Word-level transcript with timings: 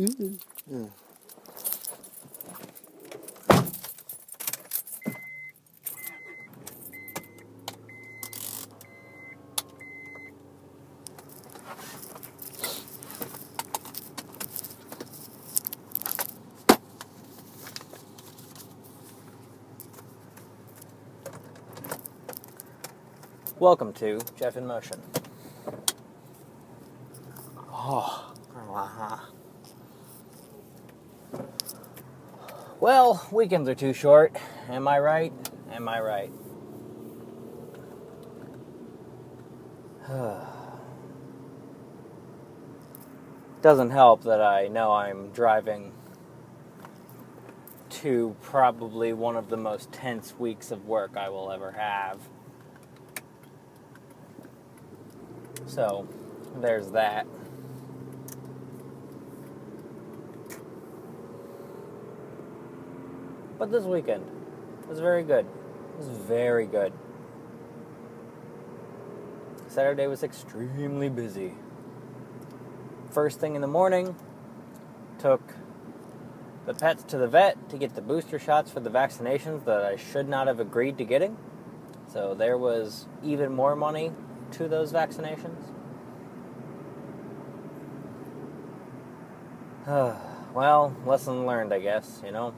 Mm. 0.00 0.38
Welcome 23.58 23.92
to 23.92 24.18
Jeff 24.38 24.56
in 24.56 24.66
Motion. 24.66 25.19
Weekends 33.32 33.68
are 33.68 33.74
too 33.74 33.92
short. 33.92 34.36
Am 34.68 34.86
I 34.86 35.00
right? 35.00 35.32
Am 35.72 35.88
I 35.88 36.00
right? 36.00 36.30
Doesn't 43.62 43.90
help 43.90 44.22
that 44.24 44.40
I 44.40 44.68
know 44.68 44.92
I'm 44.92 45.30
driving 45.30 45.92
to 47.90 48.36
probably 48.42 49.12
one 49.12 49.36
of 49.36 49.48
the 49.48 49.56
most 49.56 49.90
tense 49.90 50.38
weeks 50.38 50.70
of 50.70 50.86
work 50.86 51.16
I 51.16 51.30
will 51.30 51.50
ever 51.50 51.72
have. 51.72 52.20
So, 55.66 56.06
there's 56.60 56.92
that. 56.92 57.26
But 63.60 63.70
this 63.70 63.84
weekend 63.84 64.24
was 64.88 65.00
very 65.00 65.22
good. 65.22 65.44
It 65.44 65.98
was 65.98 66.08
very 66.08 66.64
good. 66.64 66.94
Saturday 69.68 70.06
was 70.06 70.22
extremely 70.22 71.10
busy. 71.10 71.52
First 73.10 73.38
thing 73.38 73.56
in 73.56 73.60
the 73.60 73.66
morning, 73.66 74.16
took 75.18 75.42
the 76.64 76.72
pets 76.72 77.02
to 77.02 77.18
the 77.18 77.28
vet 77.28 77.68
to 77.68 77.76
get 77.76 77.94
the 77.94 78.00
booster 78.00 78.38
shots 78.38 78.70
for 78.70 78.80
the 78.80 78.88
vaccinations 78.88 79.66
that 79.66 79.84
I 79.84 79.96
should 79.96 80.26
not 80.26 80.46
have 80.46 80.58
agreed 80.58 80.96
to 80.96 81.04
getting. 81.04 81.36
So 82.10 82.32
there 82.32 82.56
was 82.56 83.08
even 83.22 83.54
more 83.54 83.76
money 83.76 84.10
to 84.52 84.68
those 84.68 84.90
vaccinations. 84.90 85.60
well, 90.54 90.96
lesson 91.04 91.44
learned, 91.44 91.74
I 91.74 91.80
guess, 91.80 92.22
you 92.24 92.32
know. 92.32 92.54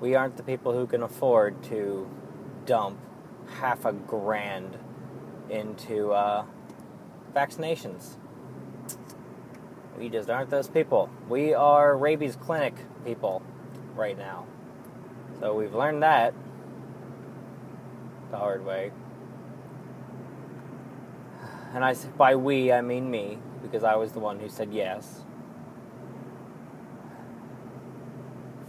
We 0.00 0.14
aren't 0.14 0.36
the 0.36 0.42
people 0.42 0.72
who 0.72 0.86
can 0.86 1.02
afford 1.02 1.62
to 1.64 2.08
dump 2.66 2.98
half 3.60 3.84
a 3.84 3.92
grand 3.92 4.76
into 5.48 6.12
uh, 6.12 6.44
vaccinations. 7.34 8.16
We 9.98 10.08
just 10.10 10.28
aren't 10.28 10.50
those 10.50 10.68
people. 10.68 11.08
We 11.28 11.54
are 11.54 11.96
rabies 11.96 12.36
clinic 12.36 12.74
people 13.04 13.42
right 13.94 14.18
now. 14.18 14.46
So 15.40 15.54
we've 15.54 15.74
learned 15.74 16.02
that 16.02 16.34
the 18.30 18.36
hard 18.36 18.64
way. 18.64 18.92
And 21.72 21.84
I 21.84 21.94
by 22.16 22.36
we 22.36 22.72
I 22.72 22.80
mean 22.80 23.10
me 23.10 23.38
because 23.62 23.84
I 23.84 23.96
was 23.96 24.12
the 24.12 24.20
one 24.20 24.38
who 24.38 24.48
said 24.48 24.72
yes. 24.72 25.22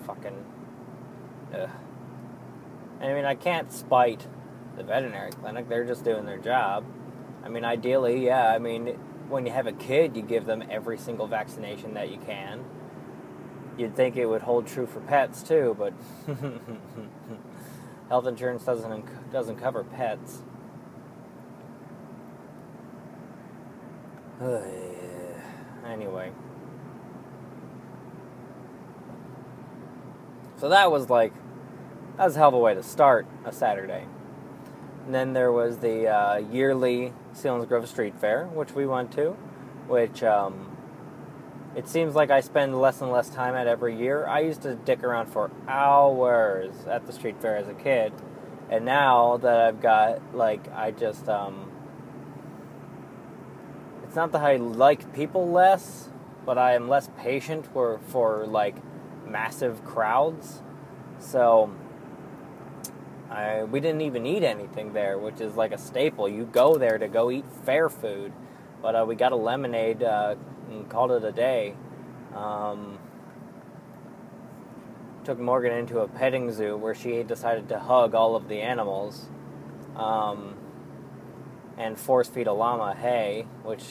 Fucking 0.05 0.45
ugh. 1.53 1.69
I 3.01 3.13
mean 3.13 3.25
I 3.25 3.35
can't 3.35 3.71
spite 3.71 4.27
the 4.75 4.83
veterinary 4.83 5.31
clinic. 5.31 5.69
They're 5.69 5.85
just 5.85 6.03
doing 6.03 6.25
their 6.25 6.37
job. 6.37 6.85
I 7.43 7.49
mean 7.49 7.65
ideally, 7.65 8.25
yeah, 8.25 8.51
I 8.51 8.59
mean 8.59 8.97
when 9.29 9.45
you 9.45 9.51
have 9.51 9.67
a 9.67 9.73
kid, 9.73 10.15
you 10.15 10.21
give 10.21 10.45
them 10.45 10.63
every 10.69 10.97
single 10.97 11.27
vaccination 11.27 11.93
that 11.95 12.09
you 12.09 12.17
can. 12.17 12.63
You'd 13.77 13.95
think 13.95 14.17
it 14.17 14.25
would 14.25 14.41
hold 14.41 14.67
true 14.67 14.87
for 14.87 14.99
pets 15.01 15.43
too, 15.43 15.75
but 15.77 15.93
health 18.09 18.25
insurance 18.25 18.63
doesn't 18.63 19.31
doesn't 19.31 19.57
cover 19.57 19.83
pets. 19.83 20.41
anyway. 25.85 26.31
So 30.57 30.69
that 30.69 30.91
was 30.91 31.09
like, 31.09 31.33
that 32.17 32.25
was 32.25 32.35
a 32.35 32.39
hell 32.39 32.47
of 32.49 32.55
a 32.55 32.59
way 32.59 32.73
to 32.73 32.83
start 32.83 33.27
a 33.45 33.51
Saturday. 33.51 34.05
And 35.05 35.13
then 35.13 35.33
there 35.33 35.51
was 35.51 35.77
the 35.77 36.07
uh, 36.07 36.37
yearly 36.37 37.13
Grove 37.41 37.87
Street 37.87 38.15
Fair, 38.19 38.47
which 38.47 38.73
we 38.73 38.87
went 38.87 39.11
to, 39.13 39.31
which 39.87 40.23
um, 40.23 40.75
it 41.75 41.87
seems 41.87 42.15
like 42.15 42.31
I 42.31 42.41
spend 42.41 42.81
less 42.81 43.01
and 43.01 43.11
less 43.11 43.29
time 43.29 43.53
at 43.53 43.67
every 43.67 43.95
year. 43.95 44.25
I 44.25 44.39
used 44.39 44.63
to 44.63 44.73
dick 44.73 45.03
around 45.03 45.27
for 45.27 45.51
hours 45.67 46.73
at 46.89 47.05
the 47.05 47.13
street 47.13 47.39
fair 47.39 47.55
as 47.55 47.67
a 47.67 47.73
kid, 47.75 48.11
and 48.71 48.83
now 48.83 49.37
that 49.37 49.59
I've 49.59 49.79
got, 49.79 50.35
like, 50.35 50.67
I 50.73 50.89
just, 50.89 51.29
um, 51.29 51.71
it's 54.03 54.15
not 54.15 54.31
that 54.31 54.41
I 54.41 54.55
like 54.55 55.13
people 55.13 55.51
less, 55.51 56.09
but 56.47 56.57
I 56.57 56.73
am 56.73 56.89
less 56.89 57.09
patient 57.19 57.67
for, 57.71 57.99
for 58.07 58.47
like, 58.47 58.75
massive 59.31 59.83
crowds. 59.85 60.61
So, 61.19 61.73
I, 63.29 63.63
we 63.63 63.79
didn't 63.79 64.01
even 64.01 64.25
eat 64.25 64.43
anything 64.43 64.93
there, 64.93 65.17
which 65.17 65.41
is 65.41 65.55
like 65.55 65.71
a 65.71 65.77
staple. 65.77 66.29
You 66.29 66.45
go 66.45 66.77
there 66.77 66.97
to 66.97 67.07
go 67.07 67.29
eat 67.29 67.45
fair 67.65 67.89
food, 67.89 68.31
but 68.81 68.95
uh, 68.95 69.05
we 69.07 69.15
got 69.15 69.31
a 69.31 69.35
lemonade 69.35 70.03
uh, 70.03 70.35
and 70.69 70.89
called 70.89 71.11
it 71.11 71.23
a 71.23 71.31
day. 71.31 71.75
Um, 72.33 72.99
took 75.23 75.39
Morgan 75.39 75.73
into 75.73 75.99
a 75.99 76.07
petting 76.07 76.51
zoo 76.53 76.77
where 76.77 76.95
she 76.95 77.21
decided 77.23 77.67
to 77.69 77.79
hug 77.79 78.15
all 78.15 78.35
of 78.37 78.47
the 78.47 78.61
animals 78.61 79.27
um, 79.97 80.55
and 81.77 81.99
force 81.99 82.29
feed 82.29 82.47
a 82.47 82.53
llama 82.53 82.93
hay, 82.93 83.45
which 83.63 83.83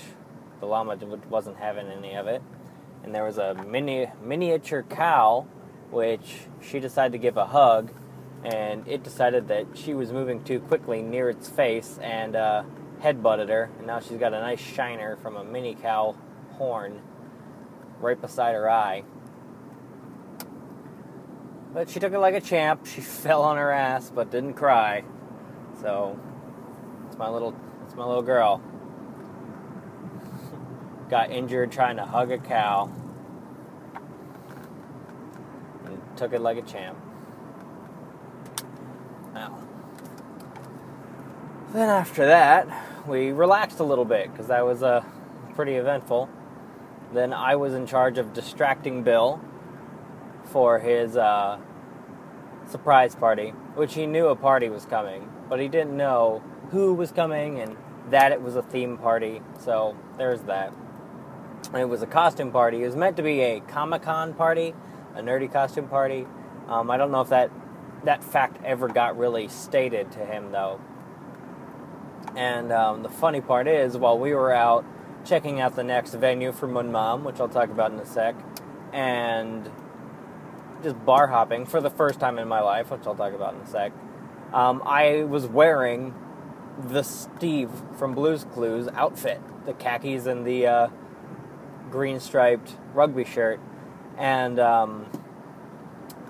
the 0.60 0.66
llama 0.66 0.96
wasn't 1.28 1.58
having 1.58 1.88
any 1.88 2.14
of 2.14 2.26
it. 2.26 2.42
And 3.06 3.14
there 3.14 3.24
was 3.24 3.38
a 3.38 3.54
mini 3.54 4.08
miniature 4.22 4.82
cow, 4.82 5.46
which 5.90 6.40
she 6.60 6.80
decided 6.80 7.12
to 7.12 7.18
give 7.18 7.38
a 7.38 7.46
hug 7.46 7.90
and 8.46 8.86
it 8.86 9.02
decided 9.02 9.48
that 9.48 9.66
she 9.74 9.92
was 9.92 10.12
moving 10.12 10.44
too 10.44 10.60
quickly 10.60 11.02
near 11.02 11.28
its 11.28 11.48
face 11.48 11.98
and 12.00 12.36
uh, 12.36 12.62
headbutted 13.00 13.48
her. 13.48 13.70
And 13.78 13.86
now 13.88 13.98
she's 13.98 14.18
got 14.18 14.32
a 14.32 14.40
nice 14.40 14.60
shiner 14.60 15.16
from 15.16 15.36
a 15.36 15.42
mini 15.42 15.74
cow 15.74 16.16
horn 16.52 17.00
right 18.00 18.20
beside 18.20 18.54
her 18.54 18.70
eye. 18.70 19.02
But 21.72 21.90
she 21.90 21.98
took 21.98 22.12
it 22.12 22.18
like 22.20 22.34
a 22.34 22.40
champ. 22.40 22.86
She 22.86 23.00
fell 23.02 23.42
on 23.42 23.56
her 23.56 23.72
ass, 23.72 24.12
but 24.14 24.30
didn't 24.30 24.54
cry. 24.54 25.02
So 25.80 26.18
it's 27.08 27.18
my 27.18 27.28
little, 27.28 27.54
it's 27.84 27.96
my 27.96 28.04
little 28.04 28.22
girl. 28.22 28.62
Got 31.08 31.30
injured 31.30 31.70
trying 31.70 31.96
to 31.96 32.04
hug 32.04 32.30
a 32.30 32.38
cow. 32.38 32.90
And 35.84 36.00
took 36.16 36.32
it 36.32 36.40
like 36.40 36.56
a 36.56 36.62
champ. 36.62 36.98
Now, 39.34 39.58
then 41.72 41.88
after 41.88 42.26
that, 42.26 42.66
we 43.06 43.30
relaxed 43.30 43.80
a 43.80 43.84
little 43.84 44.04
bit 44.04 44.30
because 44.32 44.48
that 44.48 44.64
was 44.64 44.82
uh, 44.82 45.04
pretty 45.54 45.74
eventful. 45.74 46.28
Then 47.12 47.32
I 47.32 47.56
was 47.56 47.74
in 47.74 47.86
charge 47.86 48.18
of 48.18 48.32
distracting 48.32 49.02
Bill 49.02 49.40
for 50.44 50.78
his 50.78 51.16
uh, 51.16 51.58
surprise 52.68 53.14
party, 53.14 53.50
which 53.74 53.94
he 53.94 54.06
knew 54.06 54.28
a 54.28 54.36
party 54.36 54.68
was 54.68 54.86
coming, 54.86 55.30
but 55.48 55.60
he 55.60 55.68
didn't 55.68 55.96
know 55.96 56.42
who 56.70 56.94
was 56.94 57.12
coming 57.12 57.60
and 57.60 57.76
that 58.10 58.32
it 58.32 58.40
was 58.40 58.56
a 58.56 58.62
theme 58.62 58.96
party. 58.96 59.40
So 59.60 59.96
there's 60.18 60.42
that. 60.42 60.72
It 61.74 61.88
was 61.88 62.02
a 62.02 62.06
costume 62.06 62.52
party. 62.52 62.82
It 62.82 62.86
was 62.86 62.96
meant 62.96 63.16
to 63.16 63.22
be 63.22 63.40
a 63.40 63.60
Comic 63.60 64.02
Con 64.02 64.34
party, 64.34 64.74
a 65.14 65.20
nerdy 65.20 65.52
costume 65.52 65.88
party. 65.88 66.26
Um, 66.68 66.90
I 66.90 66.96
don't 66.96 67.10
know 67.10 67.20
if 67.20 67.28
that 67.28 67.50
that 68.04 68.22
fact 68.22 68.62
ever 68.64 68.88
got 68.88 69.18
really 69.18 69.48
stated 69.48 70.12
to 70.12 70.20
him, 70.20 70.52
though. 70.52 70.80
And 72.36 72.72
um, 72.72 73.02
the 73.02 73.08
funny 73.08 73.40
part 73.40 73.66
is, 73.66 73.96
while 73.96 74.18
we 74.18 74.34
were 74.34 74.52
out 74.52 74.84
checking 75.24 75.60
out 75.60 75.74
the 75.74 75.82
next 75.82 76.14
venue 76.14 76.52
for 76.52 76.68
Moon 76.68 76.92
Mom, 76.92 77.24
which 77.24 77.40
I'll 77.40 77.48
talk 77.48 77.70
about 77.70 77.92
in 77.92 77.98
a 77.98 78.06
sec, 78.06 78.36
and 78.92 79.70
just 80.82 81.04
bar 81.04 81.26
hopping 81.26 81.66
for 81.66 81.80
the 81.80 81.90
first 81.90 82.20
time 82.20 82.38
in 82.38 82.46
my 82.46 82.60
life, 82.60 82.90
which 82.90 83.06
I'll 83.06 83.16
talk 83.16 83.32
about 83.32 83.54
in 83.54 83.60
a 83.60 83.66
sec, 83.66 83.92
um, 84.52 84.82
I 84.84 85.24
was 85.24 85.46
wearing 85.46 86.14
the 86.78 87.02
Steve 87.02 87.70
from 87.96 88.14
Blue's 88.14 88.44
Clues 88.44 88.88
outfit, 88.94 89.40
the 89.64 89.72
khakis 89.72 90.26
and 90.26 90.46
the 90.46 90.66
uh, 90.66 90.88
green 91.90 92.20
striped 92.20 92.76
rugby 92.94 93.24
shirt, 93.24 93.60
and 94.18 94.58
um, 94.58 95.06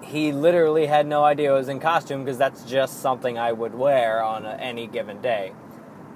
he 0.02 0.32
literally 0.32 0.86
had 0.86 1.06
no 1.06 1.24
idea 1.24 1.50
I 1.50 1.54
was 1.54 1.68
in 1.68 1.80
costume 1.80 2.24
because 2.24 2.38
that's 2.38 2.64
just 2.64 3.00
something 3.00 3.38
I 3.38 3.52
would 3.52 3.74
wear 3.74 4.22
on 4.22 4.46
a, 4.46 4.52
any 4.52 4.86
given 4.86 5.20
day. 5.20 5.52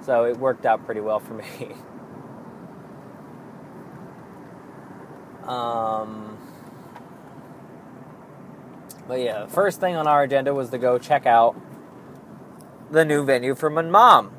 So 0.05 0.25
it 0.25 0.37
worked 0.37 0.65
out 0.65 0.85
pretty 0.85 1.01
well 1.01 1.19
for 1.19 1.33
me. 1.33 1.75
um, 5.43 6.37
but 9.07 9.19
yeah, 9.19 9.45
first 9.47 9.79
thing 9.79 9.95
on 9.95 10.07
our 10.07 10.23
agenda 10.23 10.53
was 10.53 10.69
to 10.69 10.77
go 10.77 10.97
check 10.97 11.25
out 11.25 11.59
the 12.89 13.05
new 13.05 13.25
venue 13.25 13.55
for 13.55 13.69
my 13.69 13.81
mom, 13.81 14.29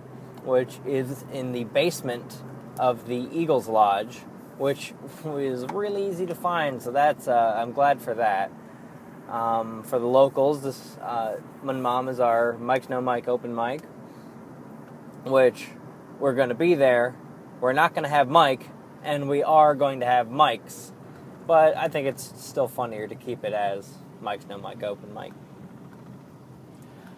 which 0.45 0.79
is 0.87 1.25
in 1.33 1.53
the 1.53 1.65
basement 1.65 2.43
of 2.79 3.07
the 3.07 3.29
Eagles 3.33 3.69
Lodge, 3.69 4.21
which 4.63 4.95
is 5.39 5.65
really 5.73 6.07
easy 6.09 6.25
to 6.25 6.37
find. 6.37 6.81
So 6.81 6.93
that's 6.93 7.27
uh, 7.27 7.57
I'm 7.59 7.73
glad 7.73 8.01
for 8.01 8.15
that. 8.15 8.53
Um, 9.29 9.83
for 9.83 9.99
the 9.99 10.07
locals, 10.07 10.63
this 10.63 10.97
uh, 10.99 11.39
my 11.65 11.73
mom 11.73 12.09
is 12.09 12.21
our 12.21 12.53
Mike's 12.59 12.89
No 12.89 13.01
Mike 13.01 13.27
open 13.27 13.57
mic, 13.57 13.83
which 15.25 15.67
we're 16.21 16.35
going 16.35 16.51
to 16.51 16.55
be 16.55 16.75
there. 16.75 17.17
We're 17.61 17.73
not 17.73 17.93
going 17.93 18.05
to 18.05 18.09
have 18.09 18.29
Mike, 18.29 18.69
and 19.03 19.29
we 19.29 19.43
are 19.43 19.75
going 19.75 19.99
to 19.99 20.07
have 20.07 20.29
mics, 20.29 20.93
but 21.45 21.77
I 21.77 21.89
think 21.89 22.07
it's 22.07 22.33
still 22.41 22.69
funnier 22.69 23.09
to 23.09 23.17
keep 23.17 23.43
it 23.43 23.53
as 23.53 23.99
Mike's 24.21 24.47
No 24.47 24.59
Mike 24.59 24.85
open 24.85 25.13
mic. 25.13 25.33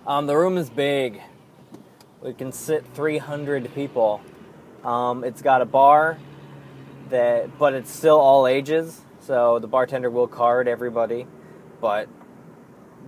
Um, 0.06 0.26
the 0.26 0.37
room 0.37 0.56
is 0.56 0.70
big. 0.70 1.20
We 2.23 2.32
can 2.32 2.52
sit 2.52 2.87
300 2.94 3.75
people. 3.75 4.23
Um, 4.82 5.25
it's 5.25 5.43
got 5.43 5.61
a 5.61 5.67
bar 5.67 6.19
that, 7.14 7.58
but 7.58 7.75
it's 7.75 7.90
still 7.90 8.19
all 8.19 8.46
ages. 8.46 9.00
So 9.20 9.58
the 9.58 9.66
bartender 9.66 10.11
will 10.11 10.26
card 10.26 10.69
everybody, 10.69 11.26
but 11.81 12.08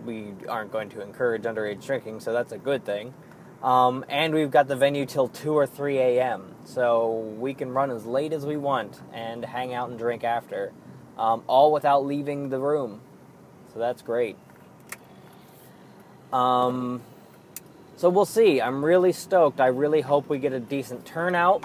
we 0.05 0.33
aren't 0.49 0.73
going 0.73 0.89
to 0.91 1.03
encourage 1.03 1.43
underage 1.43 1.85
drinking, 1.85 2.21
so 2.21 2.33
that's 2.33 2.53
a 2.53 2.59
good 2.59 2.85
thing. 2.85 3.13
Um, 3.63 4.05
and 4.09 4.33
we've 4.35 4.51
got 4.51 4.69
the 4.69 4.77
venue 4.77 5.07
till 5.07 5.29
2 5.29 5.53
or 5.53 5.67
3 5.67 5.99
a.m., 5.99 6.55
so 6.65 7.35
we 7.39 7.53
can 7.55 7.71
run 7.71 7.91
as 7.91 8.07
late 8.07 8.33
as 8.33 8.47
we 8.47 8.57
want 8.57 9.01
and 9.13 9.45
hang 9.45 9.75
out 9.75 9.91
and 9.91 9.99
drink 9.99 10.25
after, 10.25 10.73
um, 11.19 11.43
all 11.47 11.73
without 11.73 12.07
leaving 12.07 12.49
the 12.49 12.59
room. 12.59 13.01
So 13.73 13.79
that's 13.79 14.03
great. 14.03 14.37
Um, 16.33 17.03
so 17.97 18.09
we'll 18.09 18.25
see. 18.25 18.61
I'm 18.61 18.85
really 18.85 19.13
stoked. 19.13 19.61
I 19.61 19.67
really 19.67 20.01
hope 20.01 20.29
we 20.29 20.39
get 20.39 20.53
a 20.53 20.61
decent 20.61 21.05
turnout 21.05 21.65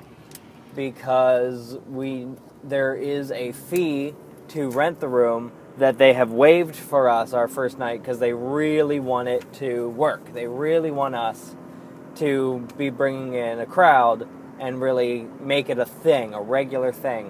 because 0.75 1.77
we 1.89 2.27
there 2.63 2.95
is 2.95 3.31
a 3.31 3.51
fee 3.51 4.13
to 4.49 4.69
rent 4.69 4.99
the 4.99 5.07
room 5.07 5.51
that 5.77 5.97
they 5.97 6.13
have 6.13 6.31
waived 6.31 6.75
for 6.75 7.09
us 7.09 7.33
our 7.33 7.47
first 7.47 7.79
night 7.79 8.01
because 8.01 8.19
they 8.19 8.33
really 8.33 8.99
want 8.99 9.27
it 9.27 9.51
to 9.53 9.89
work. 9.89 10.33
They 10.33 10.47
really 10.47 10.91
want 10.91 11.15
us 11.15 11.55
to 12.15 12.67
be 12.77 12.89
bringing 12.89 13.33
in 13.33 13.59
a 13.59 13.65
crowd 13.65 14.27
and 14.59 14.81
really 14.81 15.27
make 15.39 15.69
it 15.69 15.79
a 15.79 15.85
thing, 15.85 16.33
a 16.33 16.41
regular 16.41 16.91
thing. 16.91 17.27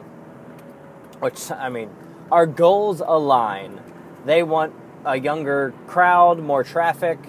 Which 1.19 1.51
I 1.51 1.69
mean, 1.69 1.89
our 2.31 2.45
goals 2.45 3.01
align. 3.05 3.79
They 4.25 4.43
want 4.43 4.73
a 5.05 5.17
younger 5.17 5.73
crowd, 5.87 6.39
more 6.39 6.63
traffic. 6.63 7.19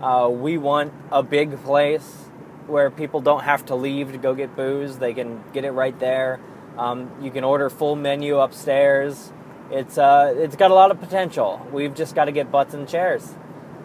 Uh, 0.00 0.28
we 0.30 0.58
want 0.58 0.92
a 1.10 1.22
big 1.22 1.62
place 1.62 2.21
where 2.66 2.90
people 2.90 3.20
don't 3.20 3.42
have 3.42 3.66
to 3.66 3.74
leave 3.74 4.12
to 4.12 4.18
go 4.18 4.34
get 4.34 4.54
booze. 4.56 4.98
They 4.98 5.14
can 5.14 5.42
get 5.52 5.64
it 5.64 5.70
right 5.72 5.98
there. 5.98 6.40
Um, 6.76 7.10
you 7.20 7.30
can 7.30 7.44
order 7.44 7.68
full 7.68 7.96
menu 7.96 8.38
upstairs. 8.38 9.32
It's 9.70 9.98
uh, 9.98 10.34
it's 10.36 10.56
got 10.56 10.70
a 10.70 10.74
lot 10.74 10.90
of 10.90 11.00
potential. 11.00 11.66
We've 11.72 11.94
just 11.94 12.14
got 12.14 12.26
to 12.26 12.32
get 12.32 12.50
butts 12.50 12.74
and 12.74 12.88
chairs. 12.88 13.34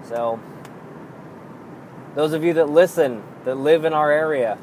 So, 0.04 0.40
those 2.16 2.34
of 2.34 2.44
you 2.44 2.54
that 2.54 2.70
listen, 2.70 3.24
that 3.46 3.56
live 3.56 3.86
in 3.86 3.94
our 3.94 4.12
area, 4.12 4.58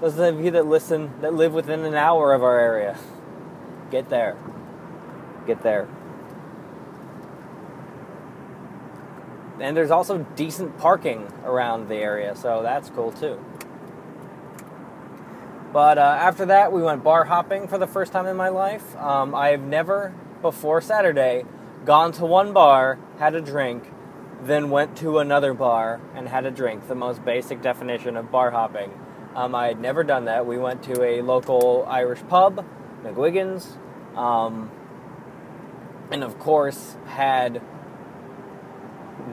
those 0.00 0.18
of 0.18 0.40
you 0.40 0.50
that 0.52 0.66
listen, 0.66 1.12
that 1.20 1.34
live 1.34 1.52
within 1.52 1.80
an 1.84 1.94
hour 1.94 2.32
of 2.32 2.42
our 2.42 2.58
area, 2.58 2.98
get 3.90 4.08
there. 4.08 4.36
Get 5.46 5.62
there. 5.62 5.88
And 9.60 9.76
there's 9.76 9.90
also 9.90 10.18
decent 10.36 10.78
parking 10.78 11.32
around 11.44 11.88
the 11.88 11.96
area, 11.96 12.34
so 12.36 12.62
that's 12.62 12.90
cool 12.90 13.12
too. 13.12 13.42
But 15.72 15.98
uh, 15.98 16.02
after 16.02 16.46
that, 16.46 16.72
we 16.72 16.82
went 16.82 17.04
bar 17.04 17.24
hopping 17.24 17.68
for 17.68 17.76
the 17.78 17.86
first 17.86 18.12
time 18.12 18.26
in 18.26 18.36
my 18.36 18.48
life. 18.48 18.96
Um, 18.96 19.34
I've 19.34 19.62
never 19.62 20.14
before 20.42 20.80
Saturday 20.80 21.44
gone 21.84 22.12
to 22.12 22.26
one 22.26 22.52
bar, 22.52 22.98
had 23.18 23.34
a 23.34 23.40
drink, 23.40 23.84
then 24.42 24.70
went 24.70 24.96
to 24.98 25.18
another 25.18 25.54
bar 25.54 26.00
and 26.14 26.28
had 26.28 26.46
a 26.46 26.50
drink. 26.50 26.88
The 26.88 26.94
most 26.94 27.24
basic 27.24 27.62
definition 27.62 28.16
of 28.16 28.30
bar 28.30 28.50
hopping. 28.50 28.92
Um, 29.34 29.54
I 29.54 29.68
had 29.68 29.80
never 29.80 30.02
done 30.02 30.26
that. 30.26 30.46
We 30.46 30.58
went 30.58 30.82
to 30.84 31.02
a 31.02 31.20
local 31.22 31.84
Irish 31.88 32.20
pub, 32.28 32.64
McGuigan's, 33.02 33.76
um, 34.16 34.70
and 36.10 36.24
of 36.24 36.38
course 36.38 36.96
had 37.06 37.60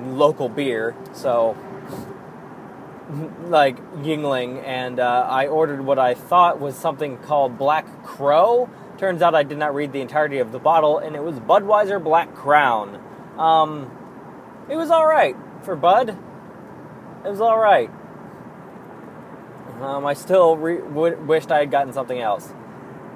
local 0.03 0.49
beer, 0.49 0.95
so 1.13 1.57
like 3.47 3.77
Yuengling, 3.97 4.63
and 4.63 4.99
uh, 4.99 5.27
I 5.29 5.47
ordered 5.47 5.85
what 5.85 5.99
I 5.99 6.13
thought 6.13 6.59
was 6.59 6.75
something 6.75 7.17
called 7.17 7.57
Black 7.57 8.03
Crow. 8.03 8.69
Turns 8.97 9.21
out 9.21 9.35
I 9.35 9.43
did 9.43 9.57
not 9.57 9.75
read 9.75 9.91
the 9.91 10.01
entirety 10.01 10.39
of 10.39 10.51
the 10.51 10.59
bottle, 10.59 10.97
and 10.97 11.15
it 11.15 11.23
was 11.23 11.39
Budweiser 11.39 12.03
Black 12.03 12.33
Crown. 12.33 13.01
Um, 13.37 13.91
it 14.69 14.75
was 14.75 14.89
all 14.89 15.05
right 15.05 15.35
for 15.63 15.75
Bud. 15.75 16.17
It 17.25 17.29
was 17.29 17.41
all 17.41 17.57
right. 17.57 17.89
Um, 19.81 20.05
I 20.05 20.13
still 20.13 20.55
re- 20.55 20.77
w- 20.77 21.17
wished 21.17 21.51
I 21.51 21.59
had 21.59 21.71
gotten 21.71 21.93
something 21.93 22.19
else. 22.19 22.53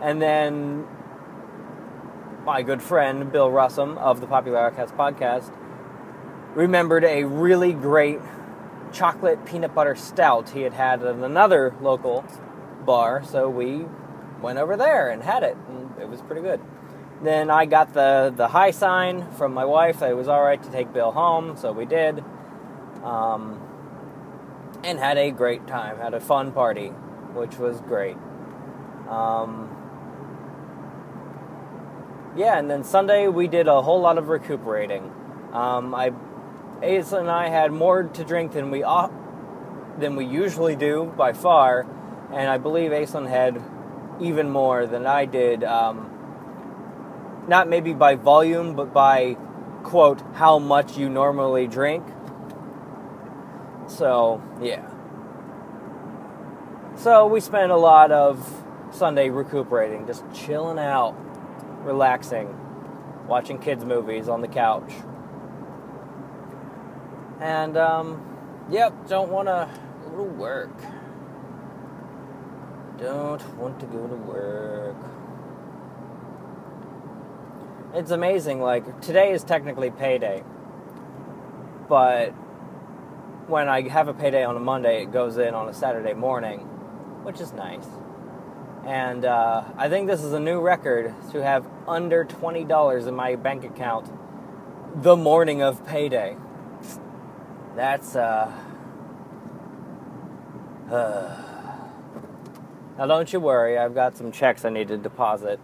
And 0.02 0.22
then 0.22 0.86
my 2.44 2.62
good 2.62 2.82
friend 2.82 3.32
Bill 3.32 3.50
Russum 3.50 3.98
of 3.98 4.22
the 4.22 4.28
Popular 4.28 4.60
Outcast 4.60 4.96
podcast 4.96 5.52
remembered 6.58 7.04
a 7.04 7.24
really 7.24 7.72
great 7.72 8.20
chocolate 8.92 9.46
peanut 9.46 9.76
butter 9.76 9.96
stout 9.96 10.50
he 10.50 10.64
had 10.64 10.74
had 10.74 11.04
at 11.04 11.16
another 11.16 11.76
local 11.82 12.26
bar, 12.84 13.24
so 13.24 13.48
we 13.48 13.86
went 14.42 14.58
over 14.58 14.76
there 14.76 15.10
and 15.10 15.22
had 15.22 15.44
it, 15.44 15.56
and 15.70 15.92
it 16.02 16.10
was 16.10 16.20
pretty 16.24 16.42
good. 16.42 16.60
Then 17.22 17.52
I 17.52 17.68
got 17.68 17.94
the, 17.94 18.34
the 18.36 18.48
high 18.48 18.72
sign 18.72 19.32
from 19.34 19.54
my 19.54 19.66
wife 19.66 20.00
that 20.00 20.10
it 20.10 20.16
was 20.16 20.28
all 20.28 20.42
right 20.42 20.62
to 20.62 20.72
take 20.72 20.92
Bill 20.92 21.12
home, 21.12 21.58
so 21.58 21.72
we 21.72 21.86
did. 21.86 22.24
Um, 23.04 23.62
and 24.84 24.98
had 24.98 25.20
a 25.20 25.30
great 25.30 25.68
time, 25.68 26.00
had 26.00 26.16
a 26.16 26.20
fun 26.20 26.52
party, 26.52 26.88
which 26.88 27.58
was 27.58 27.82
great. 27.82 28.18
Um, 29.08 29.70
yeah, 32.36 32.58
and 32.58 32.70
then 32.70 32.84
Sunday 32.84 33.28
we 33.28 33.48
did 33.48 33.68
a 33.68 33.84
whole 33.84 34.02
lot 34.02 34.18
of 34.18 34.30
recuperating. 34.30 35.12
Um, 35.54 35.94
I 35.94 36.12
Asa 36.84 37.18
and 37.18 37.30
I 37.30 37.50
had 37.50 37.72
more 37.72 38.04
to 38.04 38.24
drink 38.24 38.54
than 38.54 38.70
we 38.72 38.84
ought, 38.84 39.12
than 40.00 40.16
we 40.16 40.26
usually 40.26 40.76
do 40.76 41.12
by 41.18 41.34
far, 41.34 41.88
and 42.32 42.50
I 42.50 42.58
believe 42.58 42.92
Aislinn 42.92 43.28
had 43.28 43.62
even 44.20 44.50
more 44.50 44.86
than 44.86 45.06
I 45.06 45.26
did. 45.26 45.64
Um, 45.64 46.14
not 47.48 47.68
maybe 47.68 47.94
by 47.94 48.16
volume, 48.16 48.76
but 48.76 48.94
by 48.94 49.36
quote 49.84 50.22
how 50.34 50.60
much 50.60 50.98
you 50.98 51.10
normally 51.10 51.68
drink. 51.68 52.06
So 53.88 54.44
yeah. 54.62 54.86
So 56.96 57.28
we 57.28 57.40
spent 57.40 57.72
a 57.72 57.78
lot 57.78 58.12
of 58.12 58.64
Sunday 58.92 59.30
recuperating, 59.30 60.08
just 60.08 60.24
chilling 60.34 60.80
out, 60.80 61.16
relaxing, 61.84 62.56
watching 63.28 63.60
kids' 63.60 63.86
movies 63.86 64.28
on 64.28 64.42
the 64.42 64.48
couch. 64.48 64.92
And, 67.40 67.78
um, 67.78 68.66
yep, 68.70 69.08
don't 69.08 69.30
want 69.30 69.48
to 69.48 69.70
go 70.06 70.18
to 70.18 70.24
work. 70.24 70.72
Don't 72.98 73.58
want 73.58 73.80
to 73.80 73.86
go 73.86 74.08
to 74.08 74.16
work. 74.16 74.96
It's 77.94 78.10
amazing, 78.10 78.60
like, 78.60 79.02
today 79.02 79.32
is 79.32 79.44
technically 79.44 79.92
payday. 79.92 80.44
But 81.88 82.32
when 83.48 83.70
I 83.70 83.88
have 83.88 84.08
a 84.08 84.14
payday 84.14 84.44
on 84.44 84.58
a 84.58 84.60
Monday, 84.60 85.04
it 85.04 85.12
goes 85.12 85.38
in 85.38 85.54
on 85.54 85.70
a 85.70 85.74
Saturday 85.74 86.14
morning, 86.14 86.60
which 87.24 87.40
is 87.40 87.54
nice. 87.54 87.86
And 88.84 89.26
uh, 89.26 89.64
I 89.78 89.90
think 89.90 90.08
this 90.08 90.24
is 90.24 90.34
a 90.34 90.40
new 90.40 90.60
record 90.60 91.14
to 91.32 91.44
have 91.44 91.68
under 91.88 92.26
$20 92.26 93.08
in 93.08 93.16
my 93.16 93.36
bank 93.36 93.64
account 93.64 94.12
the 95.04 95.16
morning 95.16 95.62
of 95.62 95.86
payday 95.86 96.36
that's 97.78 98.18
uh, 98.18 98.52
uh, 100.92 101.44
now 102.98 103.06
don't 103.06 103.32
you 103.32 103.40
worry 103.40 103.78
i've 103.78 103.96
got 103.96 104.18
some 104.18 104.34
checks 104.34 104.66
i 104.66 104.70
need 104.70 104.90
to 104.90 104.98
deposit 104.98 105.60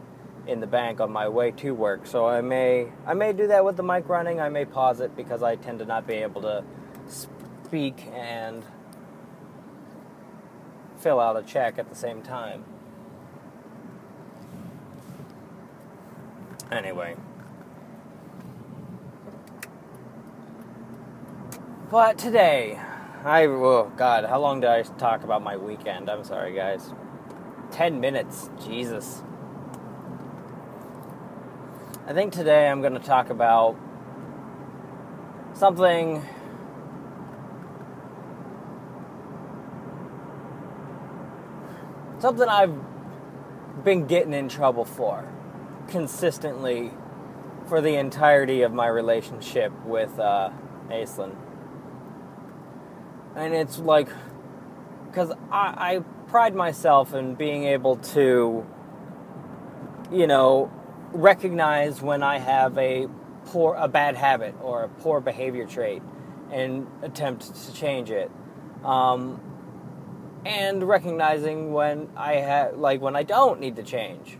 in 0.47 0.59
the 0.59 0.67
bank 0.67 0.99
on 0.99 1.11
my 1.11 1.27
way 1.27 1.51
to 1.51 1.71
work. 1.71 2.05
So 2.05 2.27
I 2.27 2.41
may 2.41 2.91
I 3.05 3.13
may 3.13 3.33
do 3.33 3.47
that 3.47 3.63
with 3.63 3.77
the 3.77 3.83
mic 3.83 4.09
running. 4.09 4.39
I 4.39 4.49
may 4.49 4.65
pause 4.65 4.99
it 4.99 5.15
because 5.15 5.41
I 5.43 5.55
tend 5.55 5.79
to 5.79 5.85
not 5.85 6.05
be 6.05 6.15
able 6.15 6.41
to 6.41 6.63
speak 7.07 8.05
and 8.13 8.63
fill 10.97 11.19
out 11.19 11.37
a 11.37 11.43
check 11.43 11.77
at 11.77 11.89
the 11.89 11.95
same 11.95 12.21
time. 12.21 12.63
Anyway. 16.71 17.15
But 21.93 22.17
today, 22.17 22.79
I 23.23 23.45
oh 23.45 23.91
god, 23.95 24.25
how 24.25 24.39
long 24.39 24.61
did 24.61 24.71
I 24.71 24.81
talk 24.81 25.23
about 25.23 25.43
my 25.43 25.57
weekend? 25.57 26.09
I'm 26.09 26.23
sorry, 26.23 26.55
guys. 26.55 26.91
10 27.69 27.99
minutes. 27.99 28.49
Jesus. 28.65 29.21
I 32.07 32.13
think 32.13 32.33
today 32.33 32.67
I'm 32.67 32.81
going 32.81 32.95
to 32.95 32.99
talk 32.99 33.29
about 33.29 33.77
something 35.53 36.25
something 42.17 42.49
I've 42.49 42.73
been 43.83 44.07
getting 44.07 44.33
in 44.33 44.49
trouble 44.49 44.85
for 44.85 45.31
consistently 45.89 46.91
for 47.67 47.81
the 47.81 47.97
entirety 47.97 48.63
of 48.63 48.73
my 48.73 48.87
relationship 48.87 49.71
with 49.85 50.17
uh, 50.17 50.49
Aislinn. 50.89 51.35
And 53.35 53.53
it's 53.53 53.79
like, 53.79 54.09
because 55.07 55.31
I, 55.51 55.95
I 55.95 55.99
pride 56.27 56.55
myself 56.55 57.13
in 57.13 57.35
being 57.35 57.65
able 57.65 57.97
to, 57.97 58.65
you 60.11 60.27
know, 60.27 60.71
recognize 61.11 62.01
when 62.01 62.23
I 62.23 62.39
have 62.39 62.77
a 62.77 63.07
poor, 63.45 63.75
a 63.75 63.87
bad 63.87 64.15
habit 64.15 64.55
or 64.61 64.83
a 64.83 64.89
poor 64.89 65.19
behavior 65.19 65.65
trait 65.65 66.01
and 66.51 66.87
attempt 67.01 67.53
to 67.65 67.73
change 67.73 68.11
it. 68.11 68.31
Um, 68.83 69.41
and 70.45 70.83
recognizing 70.83 71.71
when 71.71 72.09
I 72.17 72.35
have, 72.35 72.77
like, 72.77 73.01
when 73.01 73.15
I 73.15 73.23
don't 73.23 73.59
need 73.59 73.77
to 73.77 73.83
change 73.83 74.37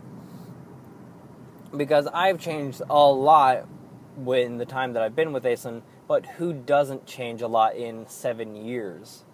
because 1.76 2.06
I've 2.06 2.38
changed 2.38 2.82
a 2.88 2.94
lot 2.94 3.66
in 4.26 4.58
the 4.58 4.66
time 4.66 4.92
that 4.92 5.02
I've 5.02 5.16
been 5.16 5.32
with 5.32 5.44
Aislinn, 5.44 5.82
but 6.06 6.26
who 6.26 6.52
doesn't 6.52 7.06
change 7.06 7.42
a 7.42 7.48
lot 7.48 7.76
in 7.76 8.06
seven 8.08 8.54
years? 8.54 9.24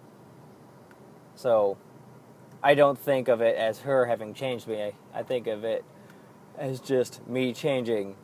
So 1.35 1.77
I 2.63 2.75
don't 2.75 2.99
think 2.99 3.27
of 3.27 3.41
it 3.41 3.55
as 3.55 3.79
her 3.79 4.05
having 4.05 4.33
changed 4.33 4.67
me. 4.67 4.93
I 5.13 5.23
think 5.23 5.47
of 5.47 5.63
it 5.63 5.83
as 6.57 6.79
just 6.79 7.27
me 7.27 7.53
changing 7.53 8.15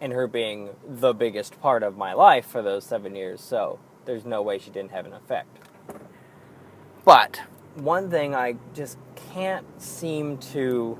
and 0.00 0.12
her 0.12 0.26
being 0.26 0.70
the 0.86 1.12
biggest 1.12 1.60
part 1.60 1.82
of 1.82 1.96
my 1.96 2.12
life 2.12 2.46
for 2.46 2.62
those 2.62 2.84
seven 2.84 3.14
years. 3.14 3.40
So 3.40 3.78
there's 4.04 4.24
no 4.24 4.42
way 4.42 4.58
she 4.58 4.70
didn't 4.70 4.90
have 4.90 5.06
an 5.06 5.12
effect. 5.12 5.58
But 7.04 7.40
one 7.74 8.10
thing 8.10 8.34
I 8.34 8.56
just 8.74 8.98
can't 9.32 9.66
seem 9.80 10.38
to 10.38 10.98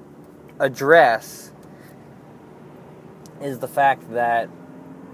address 0.58 1.52
is 3.40 3.58
the 3.58 3.68
fact 3.68 4.12
that 4.12 4.48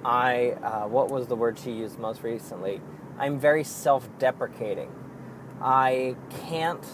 I, 0.04 0.50
uh, 0.62 0.88
what 0.88 1.11
was 1.11 1.26
the 1.26 1.37
word 1.37 1.59
she 1.59 1.73
used 1.73 1.99
most 1.99 2.23
recently? 2.23 2.80
I'm 3.19 3.38
very 3.38 3.64
self 3.64 4.09
deprecating. 4.19 4.90
I 5.61 6.16
can't 6.47 6.85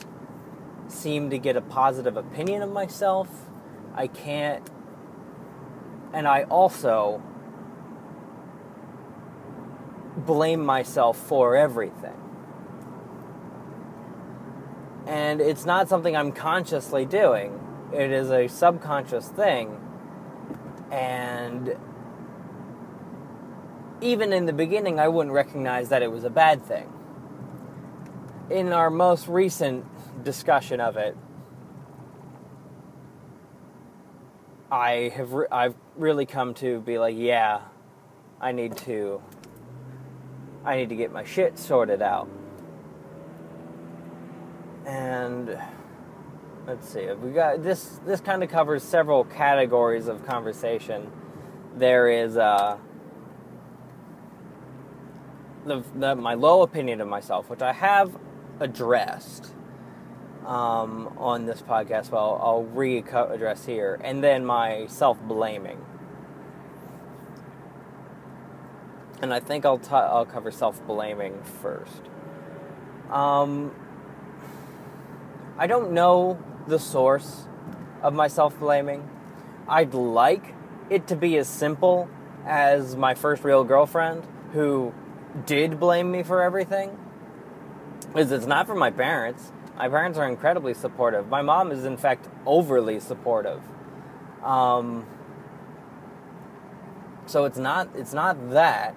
seem 0.88 1.30
to 1.30 1.38
get 1.38 1.56
a 1.56 1.60
positive 1.60 2.16
opinion 2.16 2.62
of 2.62 2.70
myself. 2.72 3.28
I 3.94 4.08
can't, 4.08 4.68
and 6.12 6.26
I 6.26 6.44
also 6.44 7.22
blame 10.16 10.64
myself 10.64 11.16
for 11.16 11.56
everything. 11.56 12.20
And 15.06 15.40
it's 15.40 15.64
not 15.64 15.88
something 15.88 16.16
I'm 16.16 16.32
consciously 16.32 17.04
doing, 17.04 17.60
it 17.92 18.10
is 18.10 18.30
a 18.30 18.48
subconscious 18.48 19.28
thing 19.28 19.80
and 20.90 21.76
even 24.00 24.32
in 24.32 24.46
the 24.46 24.52
beginning, 24.52 24.98
I 24.98 25.08
wouldn't 25.08 25.34
recognize 25.34 25.88
that 25.88 26.02
it 26.02 26.10
was 26.10 26.24
a 26.24 26.30
bad 26.30 26.64
thing. 26.64 26.92
In 28.50 28.72
our 28.72 28.90
most 28.90 29.28
recent 29.28 29.84
discussion 30.24 30.80
of 30.80 30.96
it, 30.96 31.16
I 34.70 35.12
have 35.14 35.32
re- 35.32 35.46
I've 35.50 35.74
really 35.96 36.26
come 36.26 36.54
to 36.54 36.80
be 36.80 36.98
like, 36.98 37.16
yeah, 37.16 37.60
I 38.40 38.52
need 38.52 38.76
to 38.78 39.22
I 40.64 40.76
need 40.76 40.88
to 40.88 40.96
get 40.96 41.12
my 41.12 41.24
shit 41.24 41.58
sorted 41.58 42.02
out. 42.02 42.28
And 44.84 45.56
let's 46.66 46.88
see. 46.88 47.06
We 47.12 47.30
got 47.30 47.62
this. 47.62 48.00
This 48.04 48.20
kind 48.20 48.42
of 48.42 48.50
covers 48.50 48.82
several 48.82 49.24
categories 49.24 50.08
of 50.08 50.26
conversation. 50.26 51.10
There 51.76 52.08
is 52.08 52.36
uh, 52.36 52.78
the, 55.66 55.84
the, 55.94 56.14
my 56.14 56.34
low 56.34 56.62
opinion 56.62 57.00
of 57.00 57.08
myself, 57.08 57.50
which 57.50 57.62
I 57.62 57.72
have 57.72 58.16
addressed 58.60 59.54
um, 60.46 61.12
on 61.18 61.46
this 61.46 61.62
podcast. 61.62 62.10
Well, 62.10 62.40
I'll 62.42 62.62
re-address 62.62 63.66
here, 63.66 64.00
and 64.02 64.22
then 64.22 64.44
my 64.46 64.86
self-blaming. 64.86 65.84
And 69.22 69.32
I 69.32 69.40
think 69.40 69.64
I'll 69.64 69.78
t- 69.78 69.90
I'll 69.90 70.26
cover 70.26 70.50
self-blaming 70.50 71.42
first. 71.42 72.02
Um, 73.10 73.74
I 75.58 75.66
don't 75.66 75.92
know 75.92 76.38
the 76.66 76.78
source 76.78 77.46
of 78.02 78.12
my 78.12 78.28
self 78.28 78.58
blaming. 78.58 79.08
I'd 79.68 79.94
like 79.94 80.54
it 80.90 81.06
to 81.08 81.16
be 81.16 81.36
as 81.38 81.48
simple 81.48 82.08
as 82.44 82.94
my 82.94 83.14
first 83.14 83.42
real 83.42 83.64
girlfriend 83.64 84.24
who 84.52 84.92
did 85.44 85.78
blame 85.78 86.10
me 86.10 86.22
for 86.22 86.42
everything. 86.42 86.98
is 88.16 88.32
it's 88.32 88.46
not 88.46 88.66
from 88.66 88.78
my 88.78 88.90
parents. 88.90 89.52
My 89.76 89.88
parents 89.88 90.18
are 90.18 90.28
incredibly 90.28 90.72
supportive. 90.72 91.28
My 91.28 91.42
mom 91.42 91.70
is, 91.70 91.84
in 91.84 91.96
fact, 91.96 92.28
overly 92.46 93.00
supportive. 93.00 93.60
Um, 94.42 95.06
so 97.26 97.44
it's 97.44 97.58
not 97.58 97.88
it's 97.96 98.12
not 98.14 98.50
that 98.50 98.94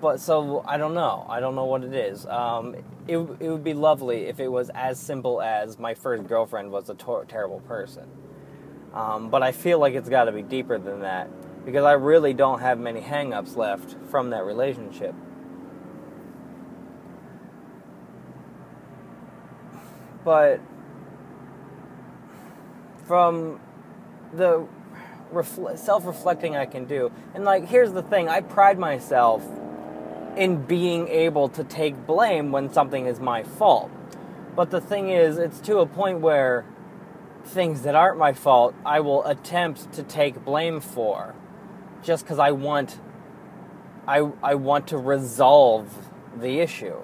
but 0.00 0.20
so 0.20 0.62
I 0.66 0.76
don't 0.76 0.94
know. 0.94 1.26
I 1.28 1.40
don't 1.40 1.54
know 1.54 1.64
what 1.64 1.84
it 1.84 1.94
is. 1.94 2.26
Um, 2.26 2.74
it 3.06 3.18
it 3.40 3.50
would 3.50 3.64
be 3.64 3.74
lovely 3.74 4.26
if 4.26 4.40
it 4.40 4.48
was 4.48 4.70
as 4.74 4.98
simple 4.98 5.40
as 5.42 5.78
my 5.78 5.94
first 5.94 6.26
girlfriend 6.26 6.70
was 6.70 6.88
a 6.90 6.94
tor- 6.94 7.24
terrible 7.24 7.60
person. 7.60 8.08
Um, 8.94 9.30
but 9.30 9.42
I 9.42 9.52
feel 9.52 9.78
like 9.78 9.94
it's 9.94 10.08
got 10.08 10.24
to 10.24 10.32
be 10.32 10.42
deeper 10.42 10.78
than 10.78 11.00
that 11.00 11.28
because 11.68 11.84
I 11.84 11.92
really 11.92 12.32
don't 12.32 12.60
have 12.60 12.78
many 12.78 13.02
hangups 13.02 13.54
left 13.54 13.94
from 14.08 14.30
that 14.30 14.46
relationship. 14.46 15.14
But 20.24 20.62
from 23.04 23.60
the 24.32 24.66
self 25.74 26.06
reflecting 26.06 26.56
I 26.56 26.64
can 26.64 26.86
do, 26.86 27.12
and 27.34 27.44
like, 27.44 27.68
here's 27.68 27.92
the 27.92 28.02
thing 28.02 28.30
I 28.30 28.40
pride 28.40 28.78
myself 28.78 29.44
in 30.38 30.62
being 30.62 31.06
able 31.08 31.50
to 31.50 31.64
take 31.64 32.06
blame 32.06 32.50
when 32.50 32.72
something 32.72 33.04
is 33.04 33.20
my 33.20 33.42
fault. 33.42 33.90
But 34.56 34.70
the 34.70 34.80
thing 34.80 35.10
is, 35.10 35.36
it's 35.36 35.60
to 35.60 35.80
a 35.80 35.86
point 35.86 36.20
where 36.20 36.64
things 37.44 37.82
that 37.82 37.94
aren't 37.94 38.16
my 38.16 38.32
fault, 38.32 38.74
I 38.86 39.00
will 39.00 39.22
attempt 39.26 39.92
to 39.92 40.02
take 40.02 40.46
blame 40.46 40.80
for 40.80 41.34
just 42.02 42.24
because 42.24 42.38
I 42.38 42.50
want 42.52 42.98
I, 44.06 44.30
I 44.42 44.54
want 44.54 44.86
to 44.88 44.96
resolve 44.96 45.92
the 46.34 46.60
issue. 46.60 46.96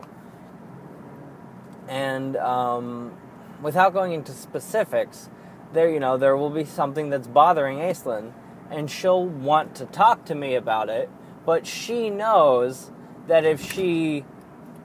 And 1.86 2.34
um, 2.36 3.12
without 3.60 3.92
going 3.92 4.12
into 4.12 4.32
specifics, 4.32 5.28
there 5.74 5.90
you 5.90 6.00
know 6.00 6.16
there 6.16 6.36
will 6.36 6.50
be 6.50 6.64
something 6.64 7.10
that's 7.10 7.26
bothering 7.26 7.78
Aislinn, 7.78 8.32
and 8.70 8.90
she'll 8.90 9.26
want 9.26 9.74
to 9.76 9.86
talk 9.86 10.24
to 10.26 10.34
me 10.34 10.54
about 10.54 10.88
it, 10.88 11.10
but 11.44 11.66
she 11.66 12.08
knows 12.08 12.90
that 13.26 13.44
if 13.44 13.60
she 13.72 14.24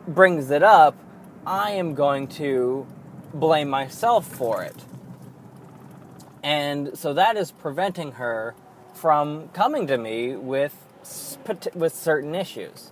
brings 0.08 0.52
it 0.52 0.64
up, 0.64 0.98
I 1.46 1.72
am 1.72 1.94
going 1.94 2.28
to 2.28 2.86
blame 3.34 3.70
myself 3.70 4.28
for 4.28 4.64
it. 4.64 4.76
And 6.44 6.98
so 6.98 7.14
that 7.14 7.38
is 7.38 7.52
preventing 7.52 8.14
her 8.14 8.56
from 8.94 9.50
coming 9.50 9.88
to 9.88 9.98
me 9.98 10.36
with 10.36 10.76
with 11.76 11.96
certain 11.96 12.36
issues. 12.36 12.92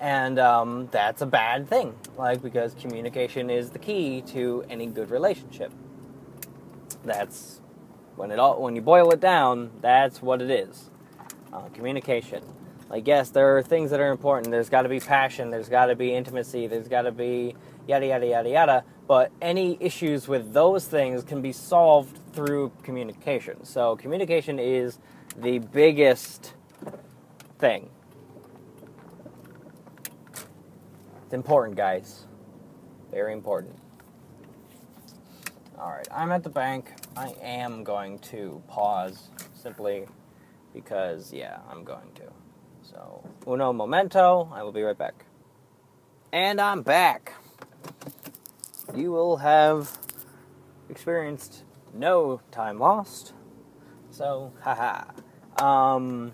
And 0.00 0.38
um, 0.38 0.88
that's 0.92 1.22
a 1.22 1.26
bad 1.26 1.68
thing, 1.68 1.94
like 2.18 2.42
because 2.42 2.74
communication 2.74 3.50
is 3.50 3.70
the 3.70 3.80
key 3.80 4.22
to 4.28 4.64
any 4.70 4.86
good 4.86 5.10
relationship. 5.10 5.72
that's 7.04 7.60
when 8.16 8.30
it 8.30 8.38
all 8.38 8.62
when 8.62 8.76
you 8.76 8.82
boil 8.82 9.10
it 9.12 9.20
down, 9.20 9.70
that's 9.80 10.22
what 10.22 10.42
it 10.42 10.50
is. 10.50 10.90
Uh, 11.52 11.68
communication. 11.70 12.42
Like 12.90 13.06
yes, 13.06 13.30
there 13.30 13.56
are 13.58 13.62
things 13.62 13.90
that 13.92 14.00
are 14.00 14.10
important. 14.10 14.52
There's 14.52 14.70
got 14.70 14.82
to 14.82 14.90
be 14.90 15.00
passion. 15.00 15.50
There's 15.50 15.68
got 15.70 15.86
to 15.86 15.96
be 15.96 16.14
intimacy. 16.14 16.66
There's 16.68 16.88
got 16.88 17.02
to 17.02 17.12
be 17.12 17.56
yada 17.88 18.06
yada 18.06 18.26
yada 18.26 18.50
yada. 18.50 18.84
But 19.08 19.32
any 19.42 19.78
issues 19.80 20.28
with 20.28 20.52
those 20.54 20.86
things 20.86 21.24
can 21.24 21.42
be 21.42 21.52
solved 21.52 22.17
through 22.32 22.72
communication. 22.82 23.64
So 23.64 23.96
communication 23.96 24.58
is 24.58 24.98
the 25.36 25.58
biggest 25.58 26.54
thing. 27.58 27.90
It's 31.24 31.34
important, 31.34 31.76
guys. 31.76 32.24
Very 33.10 33.32
important. 33.32 33.76
All 35.78 35.90
right, 35.90 36.08
I'm 36.10 36.32
at 36.32 36.42
the 36.42 36.50
bank. 36.50 36.90
I 37.16 37.34
am 37.42 37.84
going 37.84 38.18
to 38.30 38.62
pause 38.66 39.28
simply 39.54 40.06
because, 40.74 41.32
yeah, 41.32 41.58
I'm 41.70 41.84
going 41.84 42.10
to. 42.16 42.22
So, 42.82 43.28
uno 43.46 43.72
momento. 43.72 44.50
I 44.52 44.62
will 44.62 44.72
be 44.72 44.82
right 44.82 44.96
back. 44.96 45.24
And 46.32 46.60
I'm 46.60 46.82
back. 46.82 47.34
You 48.94 49.12
will 49.12 49.36
have 49.36 49.98
experienced 50.88 51.64
no 51.94 52.40
time 52.50 52.78
lost. 52.78 53.34
So, 54.10 54.52
haha. 54.62 55.04
Um, 55.62 56.32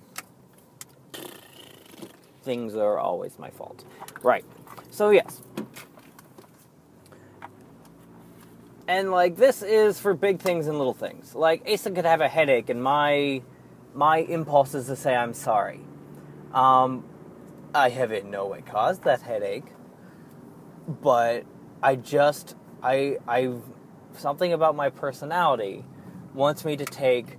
things 2.42 2.74
are 2.76 2.98
always 2.98 3.38
my 3.38 3.50
fault. 3.50 3.84
Right. 4.22 4.44
So, 4.90 5.10
yes. 5.10 5.42
And 8.86 9.10
like 9.10 9.36
this 9.36 9.62
is 9.62 9.98
for 9.98 10.14
big 10.14 10.40
things 10.40 10.66
and 10.66 10.76
little 10.76 10.94
things. 10.94 11.34
Like 11.34 11.68
Asa 11.68 11.90
could 11.90 12.04
have 12.04 12.20
a 12.20 12.28
headache, 12.28 12.68
and 12.68 12.82
my 12.82 13.42
my 13.94 14.18
impulse 14.18 14.74
is 14.74 14.86
to 14.86 14.96
say 14.96 15.14
I'm 15.14 15.32
sorry. 15.32 15.80
Um, 16.52 17.04
I 17.74 17.88
have 17.88 18.12
in 18.12 18.30
no 18.30 18.46
way 18.46 18.60
caused 18.60 19.04
that 19.04 19.22
headache, 19.22 19.64
but 20.86 21.44
I 21.82 21.96
just 21.96 22.56
I 22.82 23.18
I 23.26 23.54
something 24.18 24.52
about 24.52 24.76
my 24.76 24.90
personality 24.90 25.84
wants 26.34 26.64
me 26.64 26.76
to 26.76 26.84
take 26.84 27.38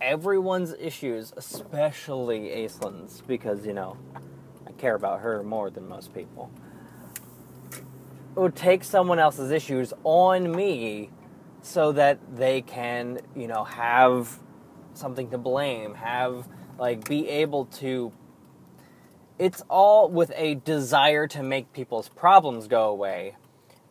everyone's 0.00 0.74
issues, 0.80 1.32
especially 1.36 2.50
Aislinn's, 2.50 3.22
because 3.26 3.66
you 3.66 3.74
know 3.74 3.96
I 4.66 4.72
care 4.72 4.94
about 4.96 5.20
her 5.20 5.42
more 5.42 5.70
than 5.70 5.88
most 5.88 6.14
people 6.14 6.50
It 8.36 8.40
would 8.40 8.56
take 8.56 8.84
someone 8.84 9.18
else's 9.20 9.50
issues 9.52 9.92
on 10.04 10.50
me 10.54 11.10
so 11.62 11.92
that 11.92 12.18
they 12.36 12.62
can, 12.62 13.20
you 13.36 13.48
know, 13.48 13.64
have 13.64 14.40
something 14.94 15.30
to 15.30 15.38
blame, 15.38 15.94
have 15.94 16.48
like 16.78 17.08
be 17.08 17.28
able 17.28 17.66
to 17.66 18.12
it's 19.38 19.62
all 19.70 20.08
with 20.10 20.32
a 20.36 20.56
desire 20.56 21.26
to 21.28 21.42
make 21.42 21.72
people's 21.72 22.08
problems 22.10 22.68
go 22.68 22.88
away. 22.90 23.36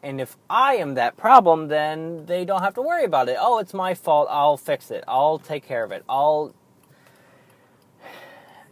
And 0.06 0.22
if 0.22 0.38
I 0.52 0.76
am 0.76 0.94
that 0.94 1.18
problem, 1.18 1.68
then 1.68 2.28
they 2.28 2.46
don't 2.46 2.62
have 2.62 2.76
to 2.76 2.82
worry 2.84 3.06
about 3.06 3.28
it. 3.28 3.38
Oh, 3.40 3.58
it's 3.58 3.74
my 3.74 3.96
fault. 3.96 4.28
I'll 4.30 4.56
fix 4.56 4.92
it. 4.92 5.04
I'll 5.08 5.40
take 5.40 5.66
care 5.66 5.84
of 5.84 5.92
it. 5.92 6.04
I'll 6.08 6.54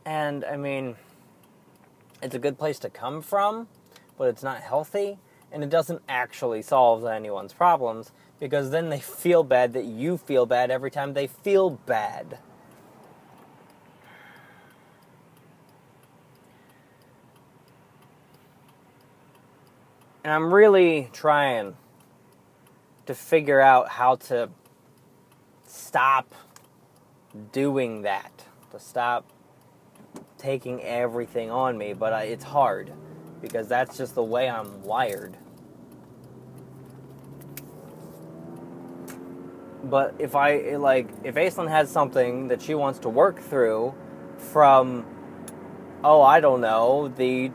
and 0.06 0.46
I 0.46 0.58
mean 0.58 0.96
it's 2.22 2.36
a 2.36 2.40
good 2.40 2.60
place 2.60 2.78
to 2.80 2.90
come 2.92 3.24
from, 3.24 3.68
but 4.16 4.28
it's 4.28 4.44
not 4.44 4.62
healthy 4.62 5.18
and 5.52 5.63
it 5.63 5.72
doesn't 5.72 6.04
actually 6.08 6.62
solve 6.62 7.04
anyone's 7.04 7.54
problems 7.54 8.12
because 8.40 8.70
then 8.70 8.90
they 8.90 9.00
feel 9.00 9.44
bad 9.44 9.74
that 9.74 9.86
you 9.86 10.20
feel 10.20 10.46
bad 10.46 10.70
every 10.70 10.92
time 10.92 11.16
they 11.16 11.25
feel 11.25 11.72
bad. 11.72 12.38
And 20.24 20.31
I'm 20.31 20.53
really 20.53 21.09
trying 21.12 21.75
to 23.07 23.14
figure 23.14 23.59
out 23.59 23.90
how 23.90 24.16
to 24.16 24.50
stop 25.68 26.33
doing 27.51 28.03
that, 28.03 28.46
to 28.72 28.79
stop 28.79 29.29
taking 30.38 30.81
everything 30.81 31.51
on 31.51 31.77
me, 31.77 31.94
but 31.94 32.14
I, 32.14 32.24
it's 32.24 32.44
hard 32.46 32.94
because 33.42 33.68
that's 33.68 33.98
just 33.98 34.16
the 34.16 34.24
way 34.24 34.50
I'm 34.50 34.83
wired. 34.83 35.36
But 39.83 40.16
if 40.20 40.36
I 40.36 40.77
like, 40.77 41.09
if 41.25 41.36
Aislinn 41.36 41.68
has 41.68 41.90
something 41.90 42.48
that 42.48 42.62
she 42.62 42.75
wants 42.75 43.00
to 43.00 43.09
work 43.09 43.42
through 43.42 43.94
from, 44.38 45.05
oh, 46.05 46.22
I 46.22 46.40
don't 46.40 46.62
know, 46.62 47.09
the 47.09 47.51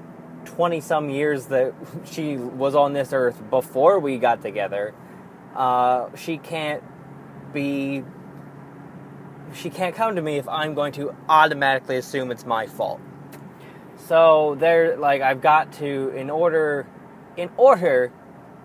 20 0.49 0.81
some 0.81 1.11
years 1.11 1.47
that 1.47 1.75
she 2.05 2.37
was 2.37 2.75
on 2.75 2.93
this 2.93 3.13
earth 3.13 3.41
before 3.51 3.99
we 3.99 4.19
got 4.19 4.43
together, 4.43 4.95
uh, 5.55 6.15
she 6.17 6.39
can't 6.39 6.83
be. 7.53 8.05
She 9.55 9.71
can't 9.71 9.95
come 9.95 10.17
to 10.17 10.21
me 10.21 10.37
if 10.37 10.47
I'm 10.47 10.75
going 10.75 10.93
to 10.93 11.15
automatically 11.27 11.97
assume 11.97 12.31
it's 12.31 12.45
my 12.45 12.67
fault. 12.67 13.01
So 13.97 14.57
there, 14.59 14.99
like, 14.99 15.23
I've 15.23 15.41
got 15.41 15.73
to, 15.75 16.11
in 16.11 16.29
order, 16.29 16.87
in 17.39 17.49
order 17.57 18.13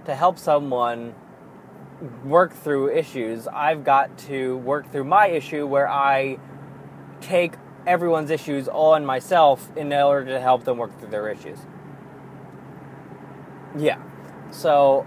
to 0.03 0.13
help 0.13 0.37
someone 0.37 1.15
work 2.25 2.53
through 2.53 2.91
issues, 2.91 3.47
I've 3.47 3.85
got 3.85 4.17
to 4.29 4.57
work 4.57 4.91
through 4.91 5.05
my 5.05 5.27
issue 5.27 5.65
where 5.65 5.87
I 5.87 6.37
take 7.21 7.53
everyone's 7.87 8.29
issues 8.29 8.67
on 8.67 9.05
myself 9.05 9.71
in 9.77 9.91
order 9.93 10.31
to 10.31 10.39
help 10.39 10.65
them 10.65 10.77
work 10.77 10.97
through 10.99 11.09
their 11.09 11.29
issues. 11.29 11.59
Yeah. 13.77 14.01
So 14.51 15.05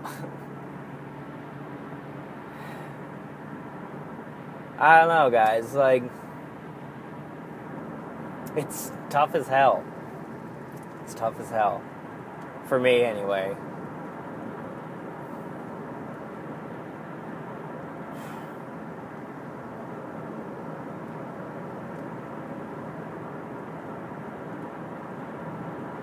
I 4.79 5.01
don't 5.01 5.09
know, 5.09 5.31
guys. 5.31 5.75
Like 5.75 6.03
it's 8.57 8.91
tough 9.11 9.35
as 9.35 9.49
hell. 9.49 9.85
It's 11.05 11.15
tough 11.15 11.39
as 11.39 11.51
hell. 11.51 11.83
For 12.67 12.81
me 12.81 13.03
anyway. 13.03 13.57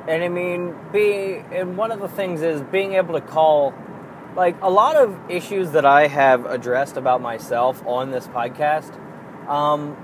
And 0.08 0.24
I 0.24 0.28
mean, 0.28 0.76
being 0.92 1.46
and 1.54 1.78
one 1.78 1.92
of 1.92 2.00
the 2.00 2.10
things 2.10 2.42
is 2.42 2.62
being 2.62 2.94
able 2.94 3.14
to 3.14 3.22
call 3.22 3.74
like 4.36 4.56
a 4.62 4.70
lot 4.70 4.96
of 4.96 5.18
issues 5.30 5.72
that 5.72 5.86
I 5.86 6.08
have 6.08 6.46
addressed 6.46 6.98
about 6.98 7.22
myself 7.22 7.86
on 7.86 8.12
this 8.12 8.28
podcast. 8.28 8.98
Um, 9.48 9.98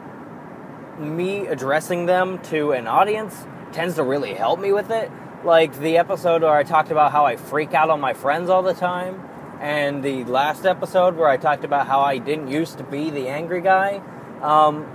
me 0.99 1.47
addressing 1.47 2.05
them 2.05 2.39
to 2.43 2.71
an 2.71 2.88
audience 2.88 3.45
tends 3.71 3.95
to 3.95 4.03
really 4.03 4.33
help 4.33 4.59
me 4.59 4.71
with 4.71 4.91
it. 4.91 5.12
Like 5.43 5.77
the 5.79 5.97
episode 5.97 6.41
where 6.41 6.55
I 6.55 6.63
talked 6.63 6.91
about 6.91 7.12
how 7.12 7.25
I 7.25 7.35
freak 7.38 7.73
out 7.73 7.89
on 7.89 7.99
my 7.99 8.13
friends 8.13 8.49
all 8.49 8.62
the 8.62 8.73
time, 8.73 9.23
and 9.62 10.03
the 10.03 10.23
last 10.25 10.65
episode 10.65 11.15
where 11.15 11.29
I 11.29 11.38
talked 11.38 11.63
about 11.63 11.88
how 11.88 12.01
I 12.01 12.17
didn't 12.17 12.49
used 12.49 12.77
to 12.77 12.83
be 12.83 13.09
the 13.09 13.27
angry 13.27 13.62
guy. 13.62 14.01
Um, 14.41 14.88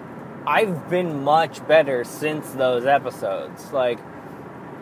I've 0.47 0.91
been 0.91 1.25
much 1.25 1.67
better 1.67 2.05
since 2.05 2.51
those 2.53 2.85
episodes. 2.85 3.73
Like, 3.73 3.99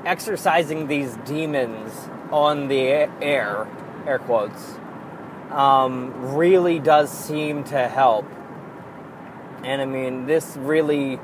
exorcising 0.04 0.86
these 0.86 1.16
demons 1.24 1.92
on 2.30 2.68
the 2.68 2.80
air, 2.80 3.68
air 4.06 4.18
quotes, 4.18 4.78
um, 5.50 6.34
really 6.34 6.78
does 6.78 7.10
seem 7.10 7.64
to 7.64 7.88
help. 7.88 8.26
And 9.64 9.80
I 9.80 9.84
mean, 9.84 10.26
this 10.26 10.56
really 10.56 11.20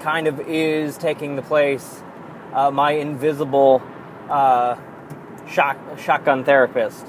kind 0.00 0.26
of 0.26 0.40
is 0.40 0.96
taking 0.96 1.36
the 1.36 1.42
place 1.42 2.02
uh, 2.52 2.70
my 2.70 2.92
invisible 2.92 3.82
uh, 4.28 4.76
shock, 5.48 5.78
shotgun 5.98 6.44
therapist. 6.44 7.06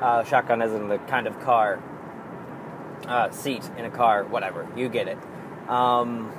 Uh, 0.00 0.24
shotgun 0.24 0.60
is 0.60 0.72
in 0.72 0.88
the 0.88 0.98
kind 0.98 1.26
of 1.26 1.40
car, 1.40 1.82
uh, 3.06 3.30
seat 3.30 3.68
in 3.78 3.84
a 3.84 3.90
car, 3.90 4.24
whatever. 4.24 4.68
You 4.76 4.88
get 4.88 5.08
it. 5.08 5.18
Um, 5.68 6.32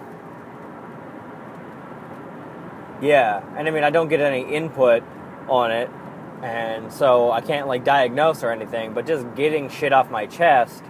yeah, 3.05 3.43
and 3.57 3.67
I 3.67 3.71
mean, 3.71 3.83
I 3.83 3.89
don't 3.89 4.07
get 4.07 4.19
any 4.19 4.41
input 4.41 5.03
on 5.47 5.71
it, 5.71 5.89
and 6.41 6.91
so 6.91 7.31
I 7.31 7.41
can't 7.41 7.67
like 7.67 7.83
diagnose 7.83 8.43
or 8.43 8.51
anything, 8.51 8.93
but 8.93 9.05
just 9.05 9.35
getting 9.35 9.69
shit 9.69 9.93
off 9.93 10.09
my 10.09 10.25
chest 10.25 10.83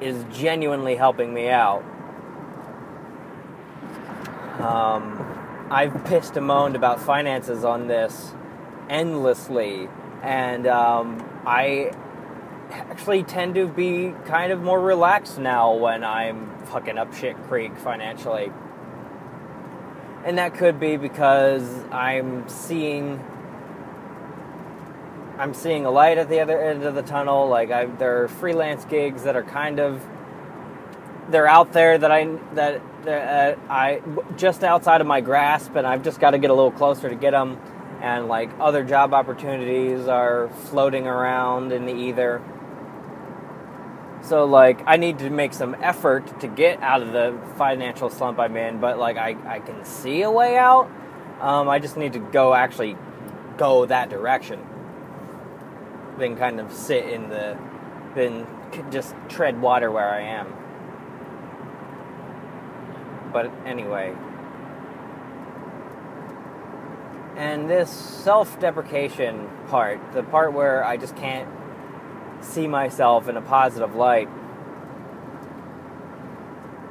is 0.00 0.24
genuinely 0.32 0.96
helping 0.96 1.32
me 1.32 1.48
out. 1.48 1.84
Um, 4.58 5.68
I've 5.70 6.04
pissed 6.04 6.36
and 6.36 6.46
moaned 6.46 6.76
about 6.76 7.00
finances 7.00 7.64
on 7.64 7.86
this 7.86 8.32
endlessly, 8.88 9.88
and 10.22 10.66
um, 10.66 11.24
I 11.46 11.92
actually 12.70 13.22
tend 13.22 13.54
to 13.54 13.68
be 13.68 14.12
kind 14.26 14.52
of 14.52 14.60
more 14.60 14.80
relaxed 14.80 15.38
now 15.38 15.74
when 15.74 16.04
I'm 16.04 16.50
fucking 16.66 16.98
up 16.98 17.14
shit 17.14 17.36
creek 17.44 17.76
financially. 17.76 18.52
And 20.24 20.38
that 20.38 20.54
could 20.54 20.78
be 20.78 20.96
because 20.96 21.68
I'm 21.90 22.48
seeing 22.48 23.20
I'm 25.38 25.54
seeing 25.54 25.86
a 25.86 25.90
light 25.90 26.18
at 26.18 26.28
the 26.28 26.38
other 26.38 26.60
end 26.62 26.84
of 26.84 26.94
the 26.94 27.02
tunnel. 27.02 27.48
Like 27.48 27.72
I, 27.72 27.86
there 27.86 28.22
are 28.22 28.28
freelance 28.28 28.84
gigs 28.84 29.24
that 29.24 29.34
are 29.34 29.42
kind 29.42 29.80
of 29.80 30.06
they're 31.28 31.48
out 31.48 31.72
there 31.72 31.98
that 31.98 32.12
I 32.12 32.26
that, 32.54 32.80
that 33.04 33.58
I 33.68 34.02
just 34.36 34.62
outside 34.62 35.00
of 35.00 35.06
my 35.06 35.20
grasp, 35.20 35.74
and 35.74 35.86
I've 35.86 36.02
just 36.02 36.20
got 36.20 36.30
to 36.30 36.38
get 36.38 36.50
a 36.50 36.54
little 36.54 36.70
closer 36.70 37.08
to 37.08 37.16
get 37.16 37.32
them. 37.32 37.58
And 38.00 38.28
like 38.28 38.50
other 38.60 38.84
job 38.84 39.14
opportunities 39.14 40.06
are 40.08 40.48
floating 40.66 41.06
around 41.06 41.72
in 41.72 41.86
the 41.86 41.94
ether. 41.94 42.42
So 44.22 44.44
like 44.44 44.80
I 44.86 44.96
need 44.96 45.18
to 45.18 45.30
make 45.30 45.52
some 45.52 45.74
effort 45.82 46.40
to 46.40 46.48
get 46.48 46.80
out 46.80 47.02
of 47.02 47.12
the 47.12 47.38
financial 47.56 48.08
slump 48.08 48.38
I'm 48.38 48.56
in, 48.56 48.80
but 48.80 48.98
like 48.98 49.16
I, 49.16 49.36
I 49.46 49.58
can 49.58 49.84
see 49.84 50.22
a 50.22 50.30
way 50.30 50.56
out. 50.56 50.90
Um, 51.40 51.68
I 51.68 51.80
just 51.80 51.96
need 51.96 52.12
to 52.12 52.20
go 52.20 52.54
actually 52.54 52.96
go 53.56 53.84
that 53.86 54.10
direction. 54.10 54.64
Then 56.18 56.36
kind 56.36 56.60
of 56.60 56.72
sit 56.72 57.06
in 57.06 57.28
the 57.30 57.58
then 58.14 58.46
just 58.90 59.14
tread 59.28 59.60
water 59.60 59.90
where 59.90 60.08
I 60.08 60.20
am. 60.20 60.52
But 63.32 63.50
anyway. 63.66 64.14
And 67.36 67.68
this 67.68 67.90
self 67.90 68.60
deprecation 68.60 69.48
part, 69.68 70.00
the 70.12 70.22
part 70.22 70.52
where 70.52 70.84
I 70.84 70.96
just 70.96 71.16
can't 71.16 71.48
see 72.42 72.66
myself 72.66 73.28
in 73.28 73.36
a 73.36 73.42
positive 73.42 73.94
light, 73.94 74.28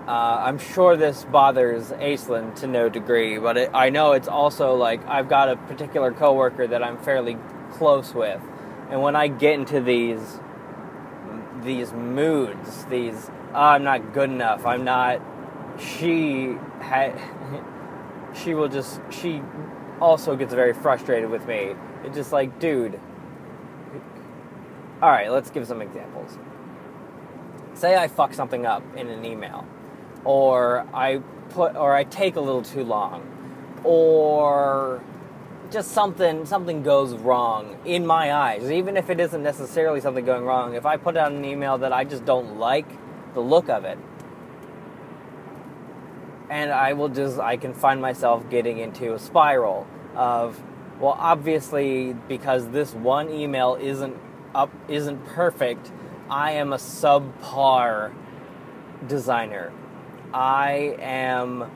uh, 0.08 0.44
I'm 0.46 0.58
sure 0.58 0.98
this 0.98 1.26
bothers 1.26 1.92
Aislinn 1.92 2.56
to 2.56 2.68
no 2.68 2.90
degree, 2.90 3.38
but 3.38 3.56
it, 3.56 3.70
I 3.74 3.90
know 3.90 4.14
it's 4.14 4.28
also 4.28 4.76
like 4.76 5.06
I've 5.08 5.30
got 5.30 5.50
a 5.50 5.56
particular 5.56 6.12
coworker 6.12 6.68
that 6.68 6.84
I'm 6.84 6.98
fairly 6.98 7.38
close 7.72 8.14
with, 8.14 8.42
and 8.90 9.02
when 9.02 9.16
I 9.16 9.28
get 9.28 9.54
into 9.54 9.80
these 9.80 10.40
these 11.64 11.94
moods, 11.94 12.86
these 12.86 13.30
oh, 13.54 13.60
I'm 13.60 13.84
not 13.84 14.14
good 14.14 14.30
enough, 14.30 14.66
I'm 14.66 14.84
not 14.84 15.22
she 15.80 16.56
had 16.80 17.14
she 18.34 18.54
will 18.54 18.70
just 18.70 19.00
she 19.12 19.42
also 20.02 20.36
gets 20.36 20.54
very 20.54 20.74
frustrated 20.74 21.30
with 21.30 21.46
me. 21.46 21.76
It's 22.04 22.16
just 22.16 22.32
like, 22.32 22.60
dude. 22.60 23.00
All 25.02 25.10
right, 25.10 25.32
let's 25.32 25.50
give 25.50 25.66
some 25.66 25.82
examples. 25.82 26.38
Say 27.74 27.96
I 27.96 28.08
fuck 28.08 28.36
something 28.36 28.68
up 28.68 28.84
in 28.96 29.08
an 29.08 29.26
email, 29.26 29.66
or 30.24 30.86
I 30.94 31.22
put, 31.50 31.76
or 31.76 31.96
I 31.96 32.04
take 32.04 32.36
a 32.36 32.40
little 32.40 32.62
too 32.62 32.84
long, 32.84 33.24
or 33.84 35.02
just 35.72 35.92
something 35.92 36.46
something 36.46 36.84
goes 36.84 37.16
wrong 37.16 37.80
in 37.84 38.06
my 38.06 38.32
eyes. 38.32 38.70
Even 38.70 38.96
if 38.96 39.10
it 39.10 39.20
isn't 39.20 39.42
necessarily 39.42 40.02
something 40.02 40.24
going 40.24 40.46
wrong, 40.46 40.76
if 40.76 40.86
I 40.86 40.98
put 40.98 41.18
out 41.18 41.32
an 41.32 41.44
email 41.46 41.80
that 41.80 41.92
I 41.92 42.04
just 42.04 42.24
don't 42.24 42.60
like 42.60 42.86
the 43.34 43.40
look 43.40 43.70
of 43.70 43.86
it, 43.86 43.98
and 46.52 46.72
I 46.72 46.94
will 46.94 47.10
just 47.10 47.40
I 47.40 47.58
can 47.58 47.74
find 47.74 48.00
myself 48.02 48.48
getting 48.52 48.78
into 48.78 49.16
a 49.16 49.20
spiral 49.20 49.88
of 50.16 50.62
well 51.00 51.16
obviously 51.18 52.14
because 52.28 52.70
this 52.70 52.94
one 52.94 53.32
email 53.32 53.80
isn't 53.82 54.16
up 54.54 54.72
isn't 54.88 55.26
perfect 55.28 55.92
I 56.32 56.52
am 56.52 56.72
a 56.72 56.78
subpar 56.78 58.14
designer. 59.06 59.74
I 60.34 60.96
am 60.98 61.70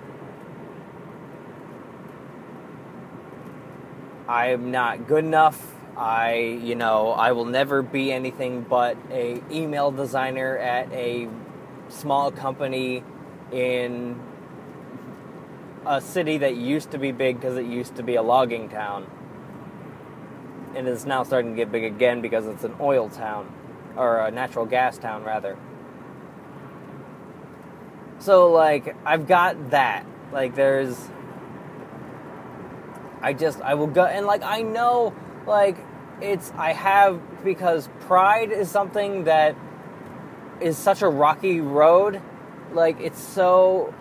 I'm 4.30 4.72
not 4.72 5.08
good 5.08 5.26
enough. 5.26 5.74
I 5.98 6.60
you 6.64 6.76
know 6.76 7.12
I 7.12 7.34
will 7.34 7.46
never 7.46 7.82
be 7.82 8.14
anything 8.14 8.62
but 8.62 8.98
a 9.12 9.44
email 9.52 9.92
designer 9.92 10.58
at 10.58 10.90
a 10.94 11.28
small 11.90 12.32
company 12.32 13.04
in 13.52 14.18
a 15.86 16.00
city 16.00 16.38
that 16.38 16.56
used 16.56 16.92
to 16.92 16.98
be 16.98 17.12
big 17.12 17.42
because 17.42 17.58
it 17.58 17.66
used 17.66 17.98
to 17.98 18.04
be 18.04 18.16
a 18.16 18.22
logging 18.24 18.70
town 18.70 19.06
and 20.76 20.88
it's 20.88 21.06
now 21.06 21.24
starting 21.24 21.52
to 21.52 21.56
get 21.56 21.72
big 21.72 21.84
again 21.84 22.22
because 22.22 22.46
it's 22.46 22.64
an 22.64 22.76
oil 22.80 23.10
town 23.10 23.52
or 23.96 24.20
a 24.20 24.32
natural 24.32 24.66
gas 24.66 24.98
town 24.98 25.24
rather. 25.24 25.58
So 28.20 28.52
like 28.52 28.96
i've 29.06 29.28
got 29.28 29.72
that. 29.72 30.06
Like 30.32 30.56
there's 30.56 31.10
i 33.22 33.34
just 33.34 33.62
i 33.62 33.74
will 33.74 33.88
go 33.88 34.06
and 34.06 34.26
like 34.26 34.44
i 34.44 34.62
know 34.62 35.14
like 35.48 35.78
it's 36.22 36.52
i 36.58 36.74
have 36.74 37.22
because 37.44 37.90
pride 38.02 38.52
is 38.52 38.70
something 38.70 39.24
that 39.24 39.56
is 40.62 40.78
such 40.78 41.02
a 41.02 41.08
rocky 41.08 41.62
road. 41.62 42.22
Like 42.74 43.00
it's 43.00 43.22
so 43.22 43.94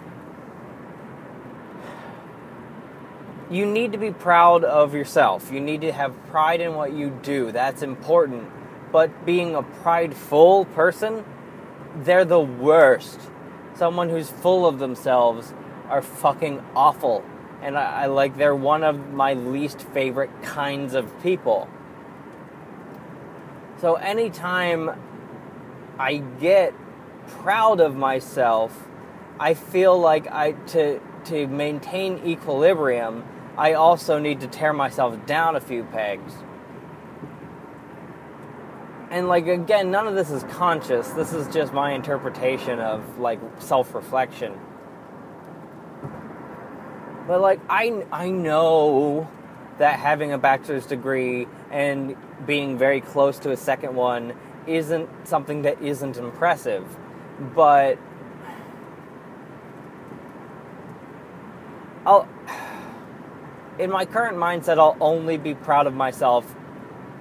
you 3.51 3.67
need 3.67 3.93
to 3.93 3.99
be 3.99 4.11
proud 4.11 4.65
of 4.65 4.95
yourself. 4.95 5.51
You 5.53 5.61
need 5.61 5.83
to 5.83 5.93
have 5.93 6.15
pride 6.27 6.61
in 6.61 6.75
what 6.75 6.93
you 6.93 7.11
do. 7.23 7.53
That's 7.53 7.83
important. 7.83 8.51
But 8.91 9.27
being 9.27 9.55
a 9.55 9.63
prideful 9.63 10.67
person, 10.67 11.25
they're 11.97 12.25
the 12.25 12.41
worst. 12.41 13.21
Someone 13.75 14.09
who's 14.09 14.31
full 14.31 14.67
of 14.67 14.79
themselves 14.79 15.53
are 15.89 16.03
fucking 16.03 16.63
awful. 16.75 17.25
And 17.61 17.77
I, 17.77 18.03
I 18.03 18.07
like, 18.07 18.37
they're 18.37 18.55
one 18.55 18.83
of 18.85 19.13
my 19.13 19.35
least 19.35 19.81
favorite 19.81 20.31
kinds 20.43 20.95
of 20.95 21.23
people. 21.23 21.69
So 23.81 23.95
anytime 23.95 24.91
I 25.99 26.19
get 26.41 26.73
proud 27.29 27.81
of 27.81 27.95
myself, 27.95 28.87
I 29.39 29.55
feel 29.55 29.99
like 29.99 30.27
I 30.29 30.53
to 30.53 31.01
to 31.25 31.47
maintain 31.47 32.21
equilibrium, 32.27 33.25
I 33.57 33.75
also 33.75 34.19
need 34.19 34.41
to 34.41 34.47
tear 34.47 34.73
myself 34.73 35.27
down 35.27 35.57
a 35.57 35.61
few 35.61 35.85
pegs. 35.85 36.33
And 39.11 39.29
like 39.29 39.47
again, 39.47 39.93
none 39.93 40.09
of 40.09 40.15
this 40.15 40.31
is 40.31 40.43
conscious. 40.45 41.09
This 41.11 41.33
is 41.33 41.47
just 41.55 41.73
my 41.73 41.93
interpretation 41.93 42.81
of 42.81 43.19
like 43.19 43.39
self-reflection. 43.61 44.59
But 47.29 47.41
like 47.41 47.61
I 47.71 48.05
I 48.11 48.31
know 48.31 49.31
that 49.79 50.01
having 50.01 50.33
a 50.33 50.39
bachelor's 50.39 50.87
degree 50.87 51.47
and 51.71 52.17
being 52.45 52.77
very 52.77 53.01
close 53.01 53.39
to 53.41 53.53
a 53.53 53.57
second 53.57 53.95
one 53.95 54.35
isn't 54.67 55.09
something 55.29 55.63
that 55.63 55.81
isn't 55.81 56.17
impressive. 56.17 56.85
But 57.55 57.99
I'll 62.05 62.29
in 63.79 63.91
my 63.91 64.05
current 64.05 64.37
mindset, 64.37 64.79
I'll 64.79 64.97
only 65.01 65.37
be 65.37 65.55
proud 65.55 65.87
of 65.87 65.95
myself 65.95 66.45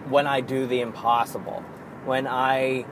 when 0.10 0.28
I 0.28 0.42
do 0.42 0.68
the 0.68 0.82
impossible. 0.82 1.64
When 2.06 2.28
I, 2.28 2.86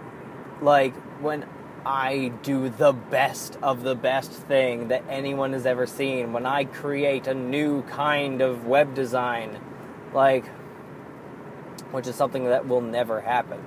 like, 0.61 0.95
when 1.21 1.45
I 1.85 2.31
do 2.43 2.69
the 2.69 2.93
best 2.93 3.57
of 3.61 3.83
the 3.83 3.95
best 3.95 4.31
thing 4.31 4.89
that 4.89 5.03
anyone 5.09 5.53
has 5.53 5.65
ever 5.65 5.85
seen. 5.85 6.33
When 6.33 6.45
I 6.45 6.65
create 6.65 7.27
a 7.27 7.33
new 7.33 7.81
kind 7.83 8.41
of 8.41 8.65
web 8.65 8.93
design, 8.93 9.59
like, 10.13 10.45
which 11.91 12.07
is 12.07 12.15
something 12.15 12.45
that 12.45 12.67
will 12.67 12.81
never 12.81 13.21
happen. 13.21 13.59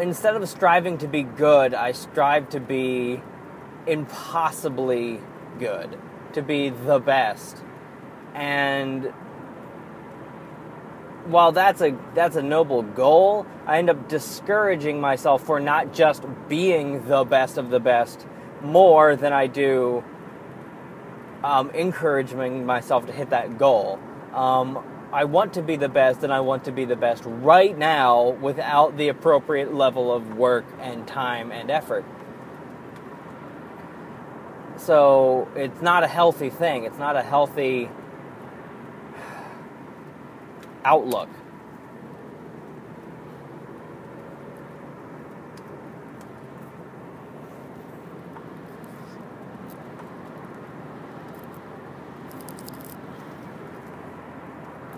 Instead 0.00 0.34
of 0.34 0.48
striving 0.48 0.98
to 0.98 1.06
be 1.06 1.22
good, 1.22 1.72
I 1.72 1.92
strive 1.92 2.48
to 2.50 2.60
be 2.60 3.22
impossibly 3.86 5.20
good, 5.58 5.98
to 6.32 6.42
be 6.42 6.70
the 6.70 6.98
best. 6.98 7.62
And 8.34 9.12
while 11.26 11.52
that's 11.52 11.80
a 11.80 11.96
that's 12.14 12.36
a 12.36 12.42
noble 12.42 12.82
goal, 12.82 13.46
I 13.66 13.78
end 13.78 13.90
up 13.90 14.08
discouraging 14.08 15.00
myself 15.00 15.42
for 15.42 15.60
not 15.60 15.92
just 15.92 16.24
being 16.48 17.06
the 17.08 17.24
best 17.24 17.58
of 17.58 17.70
the 17.70 17.80
best 17.80 18.26
more 18.62 19.16
than 19.16 19.32
I 19.32 19.46
do 19.46 20.04
um, 21.42 21.70
encouraging 21.70 22.66
myself 22.66 23.06
to 23.06 23.12
hit 23.12 23.30
that 23.30 23.58
goal. 23.58 23.98
Um, 24.32 24.84
I 25.12 25.24
want 25.24 25.54
to 25.54 25.62
be 25.62 25.76
the 25.76 25.88
best, 25.88 26.22
and 26.24 26.32
I 26.32 26.40
want 26.40 26.64
to 26.64 26.72
be 26.72 26.84
the 26.84 26.96
best 26.96 27.22
right 27.24 27.76
now 27.76 28.30
without 28.30 28.96
the 28.96 29.08
appropriate 29.08 29.72
level 29.72 30.12
of 30.12 30.36
work 30.36 30.64
and 30.80 31.06
time 31.06 31.52
and 31.52 31.70
effort. 31.70 32.04
So 34.78 35.48
it's 35.56 35.80
not 35.82 36.04
a 36.04 36.08
healthy 36.08 36.50
thing. 36.50 36.84
It's 36.84 36.98
not 36.98 37.16
a 37.16 37.22
healthy 37.22 37.88
outlook. 40.84 41.28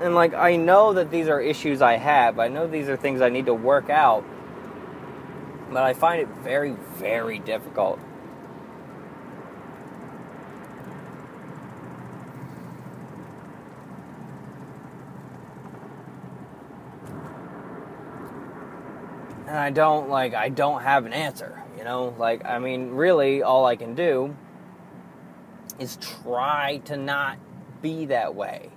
and 0.00 0.14
like 0.14 0.34
I 0.34 0.56
know 0.56 0.92
that 0.94 1.10
these 1.10 1.28
are 1.28 1.40
issues 1.40 1.82
I 1.82 1.96
have. 1.96 2.38
I 2.38 2.48
know 2.48 2.66
these 2.66 2.88
are 2.88 2.96
things 2.96 3.20
I 3.20 3.28
need 3.28 3.46
to 3.46 3.54
work 3.54 3.90
out. 3.90 4.24
But 5.70 5.82
I 5.82 5.92
find 5.92 6.20
it 6.20 6.28
very 6.42 6.72
very 6.96 7.38
difficult. 7.38 7.98
I 19.68 19.70
don't 19.70 20.08
like 20.08 20.32
I 20.32 20.48
don't 20.48 20.80
have 20.80 21.04
an 21.04 21.12
answer, 21.12 21.62
you 21.76 21.84
know? 21.84 22.14
Like 22.16 22.42
I 22.42 22.58
mean, 22.58 22.88
really 22.92 23.42
all 23.42 23.66
I 23.66 23.76
can 23.76 23.94
do 23.94 24.34
is 25.78 25.98
try 26.22 26.78
to 26.86 26.96
not 26.96 27.36
be 27.82 28.06
that 28.06 28.34
way. 28.34 28.70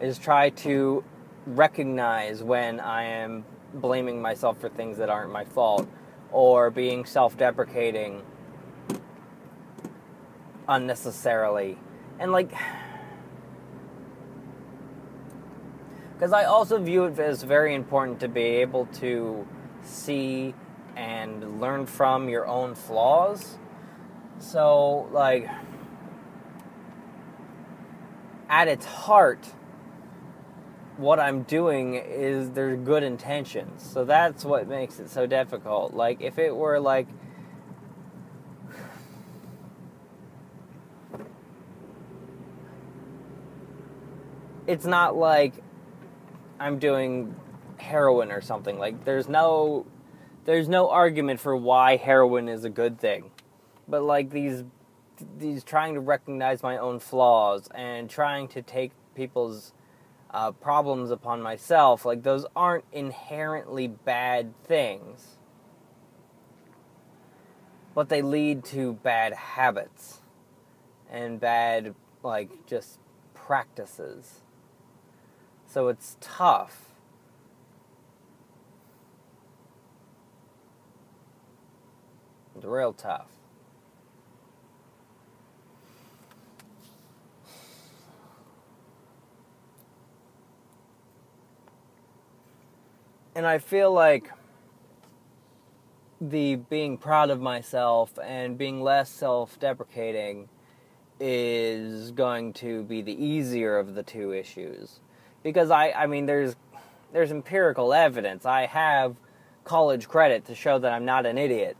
Is 0.00 0.16
try 0.16 0.48
to 0.64 1.04
recognize 1.44 2.42
when 2.42 2.80
I 2.80 3.02
am 3.02 3.44
blaming 3.74 4.22
myself 4.22 4.58
for 4.58 4.70
things 4.70 4.96
that 4.96 5.10
aren't 5.10 5.30
my 5.30 5.44
fault 5.44 5.86
or 6.32 6.70
being 6.70 7.04
self-deprecating 7.04 8.22
unnecessarily. 10.66 11.76
And 12.18 12.32
like 12.32 12.50
because 16.14 16.32
I 16.32 16.44
also 16.44 16.78
view 16.78 17.04
it 17.04 17.18
as 17.18 17.42
very 17.42 17.74
important 17.74 18.18
to 18.20 18.28
be 18.28 18.40
able 18.40 18.86
to 18.94 19.46
see 19.88 20.54
and 20.96 21.60
learn 21.60 21.86
from 21.86 22.28
your 22.28 22.46
own 22.46 22.74
flaws. 22.74 23.56
So, 24.38 25.08
like, 25.12 25.48
at 28.48 28.68
its 28.68 28.84
heart, 28.86 29.44
what 30.96 31.20
I'm 31.20 31.42
doing 31.44 31.94
is 31.94 32.50
there's 32.50 32.78
good 32.80 33.02
intentions. 33.04 33.82
So 33.82 34.04
that's 34.04 34.44
what 34.44 34.68
makes 34.68 34.98
it 34.98 35.08
so 35.10 35.26
difficult. 35.26 35.94
Like, 35.94 36.20
if 36.20 36.38
it 36.38 36.54
were 36.54 36.80
like, 36.80 37.06
it's 44.66 44.86
not 44.86 45.16
like 45.16 45.54
I'm 46.58 46.78
doing 46.80 47.36
heroin 47.78 48.30
or 48.30 48.40
something. 48.40 48.78
Like 48.78 49.04
there's 49.04 49.28
no 49.28 49.86
there's 50.44 50.68
no 50.68 50.90
argument 50.90 51.40
for 51.40 51.56
why 51.56 51.96
heroin 51.96 52.48
is 52.48 52.64
a 52.64 52.70
good 52.70 52.98
thing. 52.98 53.30
But 53.86 54.02
like 54.02 54.30
these 54.30 54.64
these 55.38 55.64
trying 55.64 55.94
to 55.94 56.00
recognize 56.00 56.62
my 56.62 56.76
own 56.76 57.00
flaws 57.00 57.68
and 57.74 58.08
trying 58.08 58.48
to 58.48 58.62
take 58.62 58.92
people's 59.14 59.72
uh, 60.30 60.52
problems 60.52 61.10
upon 61.10 61.42
myself, 61.42 62.04
like 62.04 62.22
those 62.22 62.46
aren't 62.54 62.84
inherently 62.92 63.86
bad 63.86 64.54
things. 64.64 65.38
But 67.94 68.08
they 68.08 68.22
lead 68.22 68.64
to 68.66 68.92
bad 68.92 69.32
habits 69.32 70.20
and 71.10 71.40
bad, 71.40 71.94
like, 72.22 72.66
just 72.66 73.00
practices. 73.34 74.42
So 75.66 75.88
it's 75.88 76.16
tough. 76.20 76.87
It's 82.58 82.66
real 82.66 82.92
tough. 82.92 83.28
And 93.36 93.46
I 93.46 93.58
feel 93.58 93.92
like 93.92 94.32
the 96.20 96.56
being 96.56 96.98
proud 96.98 97.30
of 97.30 97.40
myself 97.40 98.18
and 98.24 98.58
being 98.58 98.82
less 98.82 99.08
self 99.08 99.60
deprecating 99.60 100.48
is 101.20 102.10
going 102.10 102.54
to 102.54 102.82
be 102.82 103.02
the 103.02 103.24
easier 103.24 103.78
of 103.78 103.94
the 103.94 104.02
two 104.02 104.32
issues. 104.32 104.98
Because 105.44 105.70
I, 105.70 105.92
I 105.92 106.06
mean, 106.08 106.26
there's, 106.26 106.56
there's 107.12 107.30
empirical 107.30 107.94
evidence. 107.94 108.44
I 108.44 108.66
have 108.66 109.14
college 109.62 110.08
credit 110.08 110.44
to 110.46 110.56
show 110.56 110.80
that 110.80 110.92
I'm 110.92 111.04
not 111.04 111.24
an 111.24 111.38
idiot 111.38 111.76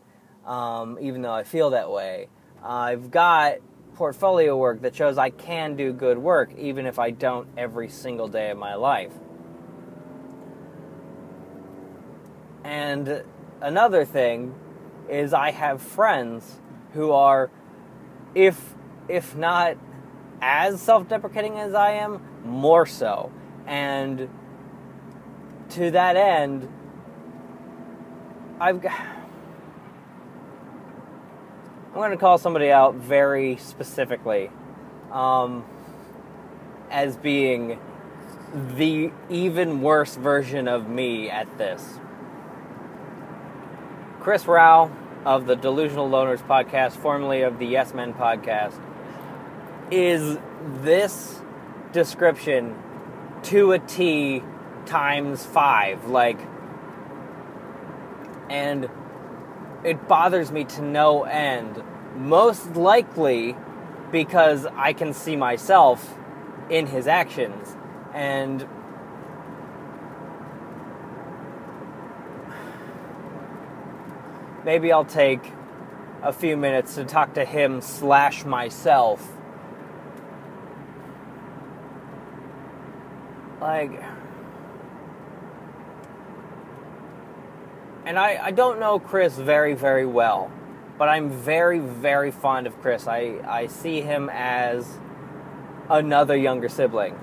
um, 0.48 0.98
even 1.00 1.22
though 1.22 1.32
I 1.32 1.44
feel 1.44 1.70
that 1.70 1.90
way. 1.90 2.28
I've 2.64 3.10
got 3.10 3.58
portfolio 3.94 4.56
work 4.56 4.82
that 4.82 4.94
shows 4.94 5.18
I 5.18 5.30
can 5.30 5.76
do 5.76 5.92
good 5.92 6.18
work, 6.18 6.50
even 6.56 6.86
if 6.86 6.98
I 6.98 7.10
don't 7.10 7.46
every 7.56 7.88
single 7.88 8.28
day 8.28 8.50
of 8.50 8.58
my 8.58 8.74
life. 8.74 9.12
And 12.64 13.22
another 13.60 14.04
thing 14.04 14.54
is 15.08 15.32
I 15.32 15.50
have 15.50 15.82
friends 15.82 16.60
who 16.94 17.12
are, 17.12 17.50
if 18.34 18.74
if 19.08 19.36
not 19.36 19.76
as 20.40 20.80
self-deprecating 20.82 21.58
as 21.58 21.74
I 21.74 21.92
am, 21.92 22.22
more 22.44 22.84
so. 22.86 23.32
And 23.66 24.28
to 25.70 25.90
that 25.90 26.16
end, 26.16 26.68
I've 28.60 28.80
got 28.82 29.17
I'm 31.88 31.94
going 31.94 32.10
to 32.10 32.16
call 32.18 32.36
somebody 32.36 32.70
out 32.70 32.96
very 32.96 33.56
specifically 33.56 34.50
um, 35.10 35.64
as 36.90 37.16
being 37.16 37.78
the 38.76 39.10
even 39.30 39.80
worse 39.80 40.14
version 40.16 40.68
of 40.68 40.88
me 40.88 41.30
at 41.30 41.56
this. 41.56 41.98
Chris 44.20 44.46
Rao 44.46 44.90
of 45.24 45.46
the 45.46 45.56
Delusional 45.56 46.08
Loners 46.08 46.46
podcast, 46.46 46.92
formerly 46.92 47.42
of 47.42 47.58
the 47.58 47.66
Yes 47.66 47.94
Men 47.94 48.12
podcast, 48.12 48.78
is 49.90 50.38
this 50.82 51.40
description 51.92 52.76
to 53.44 53.72
a 53.72 53.78
T 53.78 54.42
times 54.84 55.44
five. 55.44 56.08
Like, 56.08 56.38
and 58.50 58.88
it 59.84 60.08
bothers 60.08 60.50
me 60.50 60.64
to 60.64 60.82
no 60.82 61.24
end. 61.24 61.82
Most 62.16 62.74
likely 62.76 63.56
because 64.10 64.66
I 64.66 64.92
can 64.92 65.12
see 65.12 65.36
myself 65.36 66.16
in 66.70 66.86
his 66.86 67.06
actions. 67.06 67.76
And 68.12 68.66
maybe 74.64 74.92
I'll 74.92 75.04
take 75.04 75.52
a 76.22 76.32
few 76.32 76.56
minutes 76.56 76.96
to 76.96 77.04
talk 77.04 77.34
to 77.34 77.44
him 77.44 77.80
slash 77.80 78.44
myself. 78.44 79.32
Like 83.60 84.02
and 88.08 88.18
I, 88.18 88.40
I 88.42 88.50
don't 88.52 88.80
know 88.80 88.98
Chris 88.98 89.36
very, 89.36 89.74
very 89.74 90.06
well, 90.06 90.50
but 90.96 91.10
I'm 91.10 91.28
very, 91.28 91.78
very 91.78 92.30
fond 92.30 92.66
of 92.66 92.80
Chris. 92.80 93.06
I, 93.06 93.38
I 93.46 93.66
see 93.66 94.00
him 94.00 94.30
as 94.32 94.98
another 95.90 96.34
younger 96.34 96.70
sibling. 96.70 97.18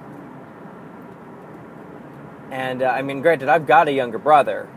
And 2.51 2.83
uh, 2.83 2.85
I 2.85 3.01
mean, 3.01 3.23
granted, 3.23 3.49
I've 3.49 3.65
got 3.65 3.87
a 3.87 3.91
younger 3.91 4.19
brother, 4.19 4.69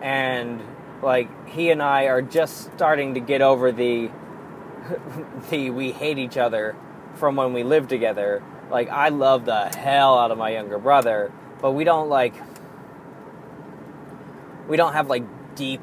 and 0.00 0.62
like 1.02 1.48
he 1.48 1.70
and 1.70 1.82
I 1.82 2.04
are 2.04 2.22
just 2.22 2.72
starting 2.76 3.14
to 3.14 3.20
get 3.20 3.42
over 3.42 3.72
the 3.72 4.10
the 5.50 5.70
we 5.70 5.90
hate 5.90 6.18
each 6.18 6.36
other 6.36 6.76
from 7.14 7.34
when 7.34 7.52
we 7.52 7.64
lived 7.64 7.88
together. 7.88 8.44
Like 8.70 8.90
I 8.90 9.08
love 9.08 9.44
the 9.44 9.76
hell 9.76 10.16
out 10.16 10.30
of 10.30 10.38
my 10.38 10.50
younger 10.50 10.78
brother, 10.78 11.32
but 11.60 11.72
we 11.72 11.82
don't 11.82 12.08
like 12.08 12.34
we 14.68 14.76
don't 14.76 14.92
have 14.92 15.08
like 15.08 15.24
deep 15.58 15.80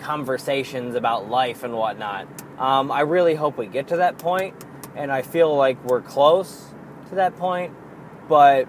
conversations 0.00 0.96
about 0.96 1.28
life 1.28 1.62
and 1.62 1.74
whatnot. 1.74 2.26
Um, 2.58 2.90
I 2.90 3.00
really 3.00 3.34
hope 3.34 3.58
we 3.58 3.66
get 3.66 3.88
to 3.88 3.98
that 3.98 4.18
point, 4.18 4.54
and 4.96 5.12
I 5.12 5.22
feel 5.22 5.54
like 5.54 5.82
we're 5.84 6.00
close 6.00 6.64
to 7.10 7.16
that 7.16 7.36
point, 7.36 7.74
but 8.28 8.66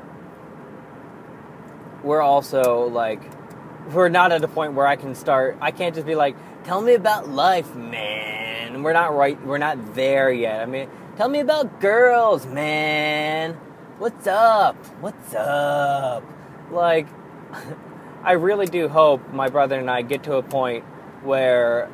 we're 2.03 2.21
also 2.21 2.88
like, 2.89 3.21
we're 3.91 4.10
not 4.10 4.32
at 4.32 4.43
a 4.43 4.47
point 4.47 4.73
where 4.73 4.86
I 4.86 4.97
can 4.97 5.15
start, 5.15 5.58
I 5.62 5.71
can't 5.71 5.95
just 5.95 6.06
be 6.06 6.15
like, 6.15 6.36
tell 6.65 6.82
me 6.82 6.93
about 6.93 7.29
life, 7.29 7.73
man. 7.73 8.84
We're 8.84 8.93
not 8.93 9.15
right, 9.15 9.41
we're 9.45 9.58
not 9.58 9.95
there 9.95 10.32
yet. 10.32 10.62
I 10.62 10.65
mean, 10.65 10.89
tell 11.15 11.29
me 11.29 11.39
about 11.39 11.79
girls, 11.79 12.45
man. 12.45 13.53
What's 13.97 14.27
up? 14.27 14.75
What's 14.99 15.34
up? 15.34 16.23
Like, 16.69 17.08
I 18.23 18.33
really 18.33 18.67
do 18.67 18.88
hope 18.88 19.33
my 19.33 19.49
brother 19.49 19.77
and 19.77 19.89
I 19.89 20.01
get 20.01 20.23
to 20.23 20.36
a 20.36 20.43
point 20.43 20.86
where 21.23 21.89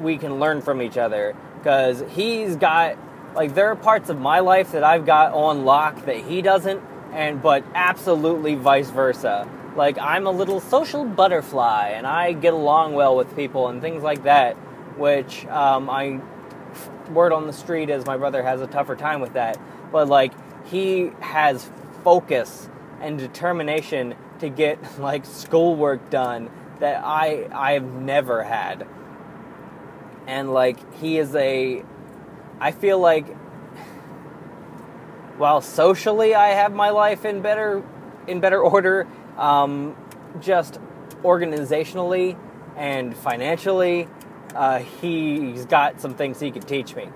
we 0.00 0.18
can 0.18 0.40
learn 0.40 0.60
from 0.60 0.82
each 0.82 0.96
other 0.98 1.36
because 1.58 2.02
he's 2.10 2.56
got 2.56 2.96
like 3.34 3.54
there 3.54 3.68
are 3.68 3.76
parts 3.76 4.10
of 4.10 4.18
my 4.18 4.40
life 4.40 4.72
that 4.72 4.82
I've 4.82 5.06
got 5.06 5.32
on 5.32 5.64
lock 5.64 6.04
that 6.06 6.16
he 6.16 6.42
doesn't 6.42 6.82
and 7.12 7.40
but 7.40 7.64
absolutely 7.74 8.56
vice 8.56 8.90
versa. 8.90 9.48
Like 9.76 9.98
I'm 9.98 10.26
a 10.26 10.30
little 10.30 10.60
social 10.60 11.04
butterfly, 11.04 11.90
and 11.90 12.06
I 12.06 12.32
get 12.32 12.52
along 12.52 12.94
well 12.94 13.16
with 13.16 13.34
people 13.36 13.68
and 13.68 13.80
things 13.80 14.02
like 14.02 14.24
that. 14.24 14.54
Which 14.98 15.46
um, 15.46 15.88
I 15.88 16.20
word 17.10 17.32
on 17.32 17.46
the 17.46 17.52
street 17.52 17.88
is 17.88 18.04
my 18.04 18.16
brother 18.16 18.42
has 18.42 18.60
a 18.60 18.66
tougher 18.66 18.96
time 18.96 19.20
with 19.20 19.34
that. 19.34 19.58
But 19.90 20.08
like 20.08 20.32
he 20.66 21.12
has 21.20 21.70
focus 22.04 22.68
and 23.00 23.18
determination 23.18 24.14
to 24.42 24.48
get 24.48 25.00
like 25.00 25.24
schoolwork 25.24 26.10
done 26.10 26.50
that 26.80 27.02
I 27.04 27.48
I've 27.52 27.84
never 27.84 28.42
had. 28.42 28.86
And 30.26 30.52
like 30.52 30.94
he 30.94 31.18
is 31.18 31.34
a 31.34 31.84
I 32.60 32.72
feel 32.72 32.98
like 32.98 33.26
while 35.38 35.60
socially 35.60 36.34
I 36.34 36.48
have 36.48 36.72
my 36.72 36.90
life 36.90 37.24
in 37.24 37.40
better 37.40 37.82
in 38.26 38.40
better 38.40 38.60
order, 38.74 39.06
um, 39.38 39.96
just 40.40 40.78
organizationally 41.22 42.36
and 42.76 43.16
financially, 43.16 44.08
uh, 44.56 44.80
he's 44.80 45.66
got 45.66 46.00
some 46.00 46.14
things 46.14 46.40
he 46.40 46.50
could 46.50 46.66
teach 46.66 46.96
me. 46.96 47.08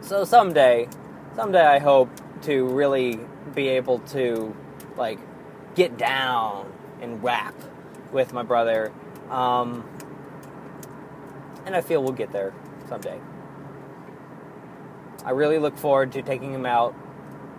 So 0.00 0.24
someday, 0.24 0.88
someday 1.36 1.64
I 1.64 1.78
hope 1.78 2.10
to 2.42 2.64
really 2.66 3.20
be 3.54 3.68
able 3.68 4.00
to 4.00 4.56
like 4.96 5.18
get 5.80 5.96
down 5.96 6.70
and 7.00 7.22
rap 7.24 7.54
with 8.12 8.34
my 8.34 8.42
brother. 8.42 8.92
Um, 9.30 9.88
and 11.64 11.74
I 11.74 11.80
feel 11.80 12.02
we'll 12.02 12.12
get 12.12 12.32
there 12.32 12.52
someday. 12.86 13.18
I 15.24 15.30
really 15.30 15.58
look 15.58 15.78
forward 15.78 16.12
to 16.12 16.20
taking 16.20 16.52
him 16.52 16.66
out. 16.66 16.94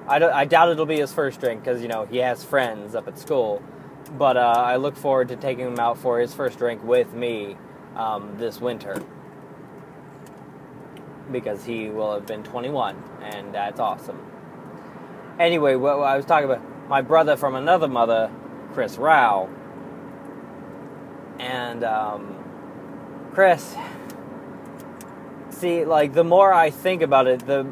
I, 0.08 0.24
I 0.24 0.46
doubt 0.46 0.70
it'll 0.70 0.86
be 0.86 1.00
his 1.00 1.12
first 1.12 1.40
drink 1.40 1.64
because, 1.64 1.82
you 1.82 1.88
know, 1.88 2.06
he 2.06 2.18
has 2.18 2.44
friends 2.44 2.94
up 2.94 3.08
at 3.08 3.18
school. 3.18 3.60
But 4.20 4.38
uh, 4.38 4.54
I 4.56 4.76
look 4.76 4.96
forward 4.96 5.30
to 5.30 5.36
taking 5.36 5.66
him 5.66 5.80
out 5.80 5.98
for 5.98 6.20
his 6.20 6.32
first 6.32 6.60
drink 6.60 6.84
with 6.84 7.16
me 7.16 7.58
um, 7.96 8.38
this 8.38 8.62
winter. 8.62 9.02
Because 11.32 11.66
he 11.66 11.90
will 11.90 12.14
have 12.14 12.28
been 12.28 12.44
21, 12.44 13.04
and 13.24 13.52
that's 13.56 13.80
awesome. 13.80 14.20
Anyway, 15.40 15.74
what 15.74 15.94
I 16.02 16.18
was 16.18 16.26
talking 16.26 16.46
about, 16.46 16.71
my 16.92 17.02
brother 17.02 17.38
from 17.38 17.56
another 17.56 17.88
mother, 17.88 18.30
Chris 18.74 18.98
Rao. 18.98 19.48
And 21.40 21.86
um, 21.86 22.36
Chris, 23.32 23.74
see, 25.52 25.86
like 25.86 26.14
the 26.14 26.26
more 26.26 26.52
I 26.52 26.70
think 26.70 27.02
about 27.02 27.28
it, 27.28 27.48
the 27.48 27.66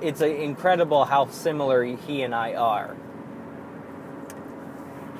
it's 0.00 0.22
incredible 0.22 1.04
how 1.04 1.28
similar 1.28 1.84
he 1.84 2.22
and 2.22 2.34
I 2.34 2.54
are. 2.54 2.96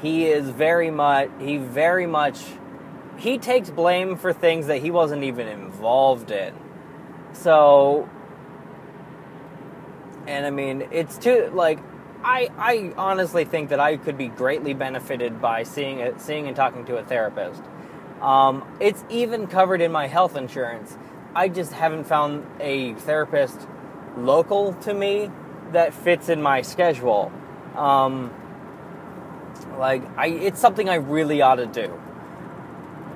He 0.01 0.25
is 0.25 0.49
very 0.49 0.91
much 0.91 1.29
he 1.39 1.59
very 1.59 2.07
much 2.07 2.43
he 3.19 3.37
takes 3.37 3.69
blame 3.69 4.17
for 4.17 4.33
things 4.33 4.69
that 4.69 4.79
he 4.79 4.91
wasn't 4.91 5.23
even 5.23 5.49
involved 5.49 6.31
in. 6.31 6.55
So 7.35 8.09
and 10.27 10.47
I 10.47 10.51
mean, 10.51 10.89
it's 10.91 11.19
too 11.19 11.51
like 11.53 11.79
I 12.25 12.49
I 12.59 12.93
honestly 12.97 13.45
think 13.45 13.69
that 13.69 13.81
I 13.81 13.97
could 13.99 14.17
be 14.17 14.29
greatly 14.29 14.75
benefited 14.75 15.41
by 15.41 15.63
seeing 15.63 16.01
it, 16.01 16.21
seeing 16.21 16.47
and 16.47 16.57
talking 16.57 16.85
to 16.87 16.97
a 16.97 17.05
therapist. 17.05 17.63
Um, 18.23 18.67
it's 18.81 19.05
even 19.11 19.47
covered 19.47 19.83
in 19.83 19.93
my 19.93 20.07
health 20.07 20.35
insurance. 20.37 20.97
I 21.35 21.49
just 21.49 21.73
haven't 21.73 22.05
found 22.05 22.47
a 22.61 22.95
therapist 22.95 23.61
local 24.17 24.73
to 24.75 24.95
me 24.95 25.31
that 25.73 25.93
fits 25.93 26.29
in 26.29 26.41
my 26.41 26.63
schedule. 26.63 27.31
Um, 27.77 28.33
like 29.79 30.03
I, 30.17 30.29
it's 30.29 30.61
something 30.61 30.89
I 30.89 30.95
really 30.95 31.43
ought 31.43 31.57
to 31.57 31.67
do. 31.67 32.01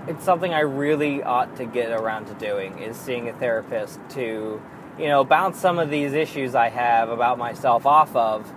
It's 0.06 0.24
something 0.24 0.52
I 0.52 0.60
really 0.60 1.22
ought 1.22 1.56
to 1.56 1.64
get 1.64 1.90
around 1.92 2.26
to 2.26 2.34
doing 2.34 2.78
is 2.78 2.96
seeing 2.96 3.28
a 3.28 3.32
therapist 3.32 4.00
to, 4.10 4.60
you 4.98 5.06
know, 5.06 5.24
bounce 5.24 5.58
some 5.58 5.78
of 5.78 5.90
these 5.90 6.12
issues 6.12 6.54
I 6.54 6.70
have 6.70 7.10
about 7.10 7.38
myself 7.38 7.86
off 7.86 8.14
of, 8.16 8.50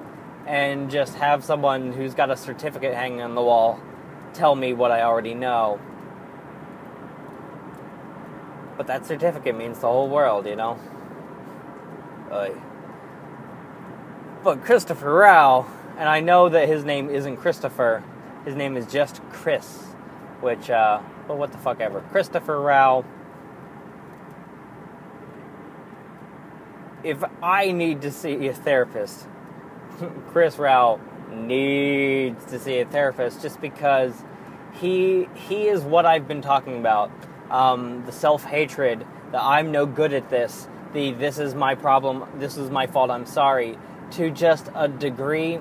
and 0.47 0.91
just 0.91 1.15
have 1.15 1.43
someone 1.43 1.93
who's 1.93 2.13
got 2.13 2.31
a 2.31 2.37
certificate 2.37 2.93
hanging 2.93 3.21
on 3.21 3.35
the 3.35 3.41
wall 3.41 3.79
tell 4.33 4.55
me 4.55 4.73
what 4.73 4.91
I 4.91 5.01
already 5.01 5.33
know 5.33 5.79
but 8.81 8.87
that 8.87 9.05
certificate 9.05 9.55
means 9.55 9.77
the 9.79 9.87
whole 9.87 10.09
world, 10.09 10.47
you 10.47 10.55
know? 10.55 10.79
But 14.43 14.63
Christopher 14.63 15.13
Rao, 15.13 15.67
and 15.99 16.09
I 16.09 16.19
know 16.19 16.49
that 16.49 16.67
his 16.67 16.83
name 16.83 17.07
isn't 17.09 17.37
Christopher, 17.37 18.03
his 18.43 18.55
name 18.55 18.75
is 18.75 18.87
just 18.87 19.21
Chris, 19.31 19.83
which, 20.39 20.71
uh, 20.71 20.99
well, 21.27 21.37
what 21.37 21.51
the 21.51 21.59
fuck 21.59 21.79
ever. 21.79 22.01
Christopher 22.11 22.59
Rao. 22.59 23.05
If 27.03 27.23
I 27.43 27.71
need 27.71 28.01
to 28.01 28.11
see 28.11 28.47
a 28.47 28.53
therapist, 28.53 29.27
Chris 30.31 30.57
Rao 30.57 30.99
needs 31.31 32.45
to 32.45 32.59
see 32.59 32.79
a 32.79 32.85
therapist 32.85 33.41
just 33.41 33.61
because 33.61 34.13
he 34.73 35.27
he 35.33 35.67
is 35.67 35.81
what 35.81 36.05
I've 36.05 36.27
been 36.27 36.41
talking 36.41 36.79
about 36.79 37.11
um, 37.49 38.05
the 38.05 38.11
self 38.11 38.43
hatred, 38.43 39.05
the 39.31 39.41
I'm 39.41 39.71
no 39.71 39.85
good 39.85 40.13
at 40.13 40.29
this, 40.29 40.67
the 40.93 41.11
this 41.11 41.37
is 41.37 41.53
my 41.53 41.75
problem, 41.75 42.25
this 42.39 42.57
is 42.57 42.69
my 42.69 42.87
fault, 42.87 43.11
I'm 43.11 43.25
sorry, 43.25 43.77
to 44.11 44.31
just 44.31 44.69
a 44.73 44.87
degree. 44.87 45.59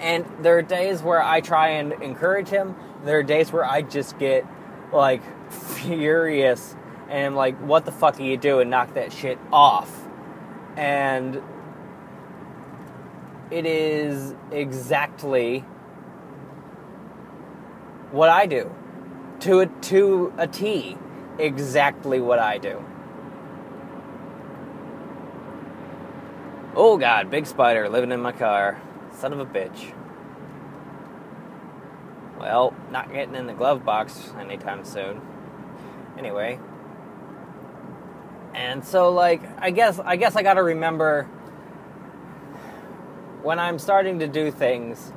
And 0.00 0.24
there 0.40 0.56
are 0.56 0.62
days 0.62 1.02
where 1.02 1.22
I 1.22 1.42
try 1.42 1.68
and 1.68 1.92
encourage 1.92 2.48
him. 2.48 2.74
There 3.04 3.18
are 3.18 3.22
days 3.22 3.52
where 3.52 3.64
I 3.64 3.82
just 3.82 4.18
get 4.18 4.46
like 4.92 5.22
furious 5.52 6.74
and 7.10 7.26
I'm 7.26 7.34
like, 7.34 7.58
what 7.58 7.84
the 7.84 7.92
fuck 7.92 8.18
are 8.18 8.22
you 8.22 8.36
doing? 8.36 8.62
And 8.62 8.70
knock 8.70 8.94
that 8.94 9.12
shit 9.12 9.38
off. 9.52 10.08
And 10.76 11.42
it 13.50 13.66
is 13.66 14.34
exactly 14.52 15.60
what 18.12 18.28
I 18.28 18.46
do 18.46 18.70
to 19.40 19.60
a, 19.60 19.66
to 19.66 20.32
a 20.38 20.46
T 20.46 20.96
exactly 21.38 22.20
what 22.20 22.38
I 22.38 22.58
do. 22.58 22.84
Oh 26.76 26.96
god, 26.96 27.30
big 27.30 27.46
spider 27.46 27.88
living 27.88 28.12
in 28.12 28.20
my 28.20 28.32
car. 28.32 28.80
Son 29.12 29.32
of 29.32 29.40
a 29.40 29.46
bitch. 29.46 29.92
Well, 32.38 32.74
not 32.90 33.12
getting 33.12 33.34
in 33.34 33.46
the 33.46 33.52
glove 33.52 33.84
box 33.84 34.32
anytime 34.38 34.84
soon. 34.84 35.20
Anyway. 36.16 36.58
And 38.54 38.84
so 38.84 39.10
like 39.10 39.42
I 39.58 39.70
guess 39.70 39.98
I 39.98 40.16
guess 40.16 40.36
I 40.36 40.42
got 40.42 40.54
to 40.54 40.62
remember 40.62 41.28
when 43.42 43.58
I'm 43.58 43.78
starting 43.78 44.18
to 44.20 44.28
do 44.28 44.50
things 44.50 45.12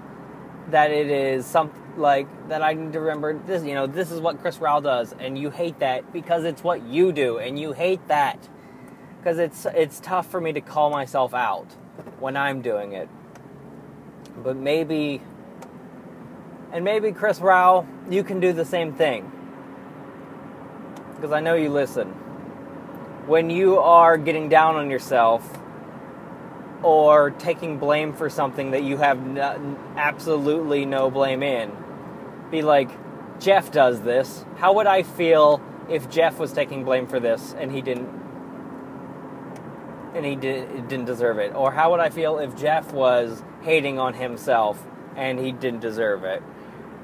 that 0.69 0.91
it 0.91 1.09
is 1.09 1.45
something 1.45 1.81
like 1.97 2.27
that 2.49 2.63
I 2.63 2.73
need 2.73 2.93
to 2.93 2.99
remember 2.99 3.37
this 3.45 3.63
you 3.63 3.73
know 3.73 3.85
this 3.85 4.11
is 4.11 4.19
what 4.19 4.39
Chris 4.41 4.57
Rao 4.57 4.79
does 4.79 5.13
and 5.19 5.37
you 5.37 5.49
hate 5.49 5.79
that 5.79 6.11
because 6.13 6.43
it's 6.43 6.63
what 6.63 6.83
you 6.83 7.11
do 7.11 7.37
and 7.37 7.59
you 7.59 7.73
hate 7.73 8.07
that. 8.07 8.49
Because 9.17 9.39
it's 9.39 9.65
it's 9.73 9.99
tough 9.99 10.29
for 10.29 10.41
me 10.41 10.51
to 10.53 10.61
call 10.61 10.89
myself 10.89 11.33
out 11.33 11.71
when 12.19 12.35
I'm 12.35 12.61
doing 12.61 12.93
it. 12.93 13.09
But 14.43 14.57
maybe 14.57 15.21
and 16.71 16.83
maybe 16.83 17.11
Chris 17.11 17.39
Rao 17.39 17.85
you 18.09 18.23
can 18.23 18.39
do 18.39 18.53
the 18.53 18.65
same 18.65 18.93
thing. 18.93 19.31
Because 21.15 21.31
I 21.31 21.39
know 21.39 21.55
you 21.55 21.69
listen. 21.69 22.07
When 23.27 23.49
you 23.49 23.79
are 23.79 24.17
getting 24.17 24.49
down 24.49 24.75
on 24.75 24.89
yourself 24.89 25.62
or 26.83 27.31
taking 27.31 27.79
blame 27.79 28.13
for 28.13 28.29
something 28.29 28.71
that 28.71 28.83
you 28.83 28.97
have 28.97 29.25
no, 29.25 29.77
absolutely 29.97 30.85
no 30.85 31.09
blame 31.09 31.41
in 31.41 31.71
be 32.53 32.61
like, 32.61 32.89
Jeff 33.39 33.71
does 33.71 34.01
this. 34.01 34.45
How 34.57 34.73
would 34.73 34.87
I 34.87 35.03
feel 35.03 35.61
if 35.89 36.09
Jeff 36.09 36.37
was 36.37 36.53
taking 36.53 36.85
blame 36.85 37.07
for 37.07 37.19
this 37.19 37.53
and 37.57 37.71
he 37.71 37.81
didn't 37.81 38.21
and 40.13 40.23
he 40.23 40.35
did, 40.35 40.87
didn't 40.87 41.05
deserve 41.05 41.39
it? 41.39 41.55
Or 41.55 41.71
how 41.71 41.91
would 41.91 41.99
I 41.99 42.11
feel 42.11 42.37
if 42.37 42.55
Jeff 42.55 42.93
was 42.93 43.43
hating 43.63 43.97
on 43.97 44.13
himself 44.13 44.81
and 45.15 45.39
he 45.39 45.51
didn't 45.51 45.79
deserve 45.79 46.23
it? 46.23 46.43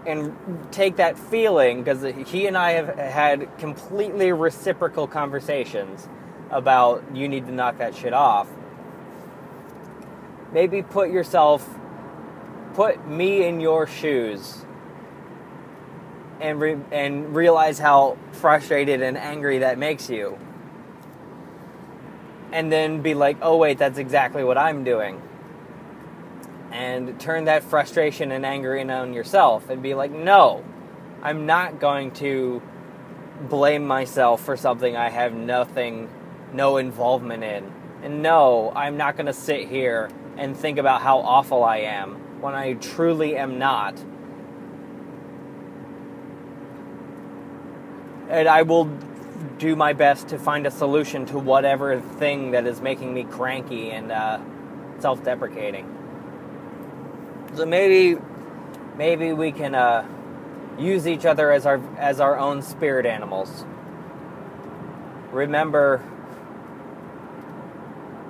And 0.06 0.38
take 0.72 0.98
that 0.98 1.18
feeling 1.18 1.84
because 1.84 2.04
he 2.28 2.46
and 2.46 2.56
I 2.56 2.74
have 2.74 2.96
had 2.96 3.58
completely 3.58 4.32
reciprocal 4.32 5.08
conversations 5.08 6.08
about 6.52 7.04
you 7.14 7.28
need 7.28 7.48
to 7.48 7.52
knock 7.52 7.80
that 7.80 7.96
shit 7.96 8.14
off. 8.14 8.48
Maybe 10.52 10.82
put 10.82 11.10
yourself, 11.10 11.68
put 12.74 13.08
me 13.08 13.46
in 13.46 13.60
your 13.60 13.88
shoes 13.88 14.66
and 16.42 16.60
re- 16.60 16.78
and 16.92 17.36
realize 17.36 17.80
how 17.80 18.18
frustrated 18.32 19.02
and 19.02 19.18
angry 19.18 19.60
that 19.60 19.78
makes 19.78 20.10
you. 20.10 20.38
And 22.52 22.72
then 22.72 23.02
be 23.02 23.14
like, 23.14 23.38
"Oh 23.42 23.58
wait, 23.58 23.78
that's 23.78 24.00
exactly 24.00 24.44
what 24.44 24.58
I'm 24.58 24.84
doing." 24.84 25.22
and 26.72 27.20
turn 27.20 27.46
that 27.46 27.64
frustration 27.64 28.32
and 28.32 28.46
anger 28.46 28.76
in 28.76 28.90
on 28.90 29.14
yourself 29.14 29.70
and 29.70 29.82
be 29.82 29.94
like, 29.96 30.12
no, 30.12 30.64
I'm 31.22 31.46
not 31.46 31.80
going 31.80 32.12
to 32.14 32.62
blame 33.50 33.88
myself 33.88 34.44
for 34.44 34.56
something 34.56 34.96
I 34.96 35.10
have 35.10 35.34
nothing, 35.34 36.10
no 36.54 36.78
involvement 36.78 37.44
in. 37.44 37.72
And 38.04 38.22
no, 38.22 38.72
I'm 38.76 38.98
not 38.98 39.16
going 39.16 39.26
to 39.26 39.34
sit 39.34 39.68
here 39.68 40.10
and 40.40 40.56
think 40.56 40.78
about 40.78 41.02
how 41.02 41.20
awful 41.20 41.64
I 41.64 41.78
am 41.80 42.42
when 42.42 42.56
I 42.56 42.74
truly 42.74 43.36
am 43.36 43.60
not. 43.60 44.00
And 48.30 48.48
I 48.48 48.62
will 48.62 48.86
do 49.58 49.76
my 49.76 49.94
best 49.94 50.30
to 50.30 50.40
find 50.40 50.66
a 50.66 50.72
solution 50.72 51.26
to 51.28 51.40
whatever 51.40 52.00
thing 52.00 52.52
that 52.52 52.66
is 52.66 52.80
making 52.82 53.14
me 53.14 53.24
cranky 53.24 53.92
and 53.92 54.12
uh, 54.12 54.40
self 55.00 55.24
deprecating. 55.24 55.96
So 57.56 57.66
maybe, 57.66 58.20
maybe 58.98 59.34
we 59.34 59.52
can 59.52 59.76
uh, 59.76 60.08
use 60.78 61.08
each 61.08 61.26
other 61.26 61.52
as 61.52 61.66
our 61.66 61.82
as 61.98 62.20
our 62.20 62.38
own 62.38 62.62
spirit 62.62 63.06
animals. 63.06 63.66
Remember, 65.32 66.02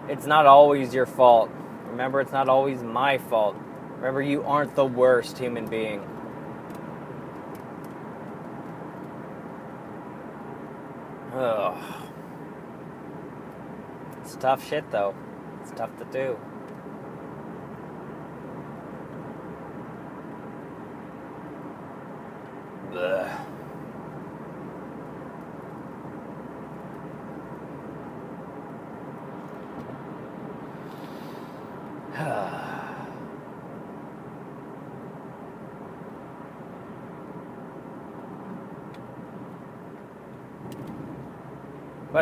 it's 0.08 0.26
not 0.26 0.46
always 0.46 0.94
your 0.94 1.06
fault. 1.06 1.52
Remember, 1.90 2.22
it's 2.22 2.32
not 2.32 2.48
always 2.48 2.82
my 2.82 3.18
fault. 3.18 3.56
Remember, 3.98 4.22
you 4.22 4.44
aren't 4.44 4.76
the 4.76 4.86
worst 4.86 5.38
human 5.38 5.68
being. 5.68 6.02
Ugh. 11.34 11.78
It's 14.22 14.36
tough 14.36 14.66
shit, 14.66 14.90
though. 14.92 15.14
It's 15.62 15.72
tough 15.72 15.96
to 15.98 16.06
do. 16.06 16.38
Blech. 22.92 23.49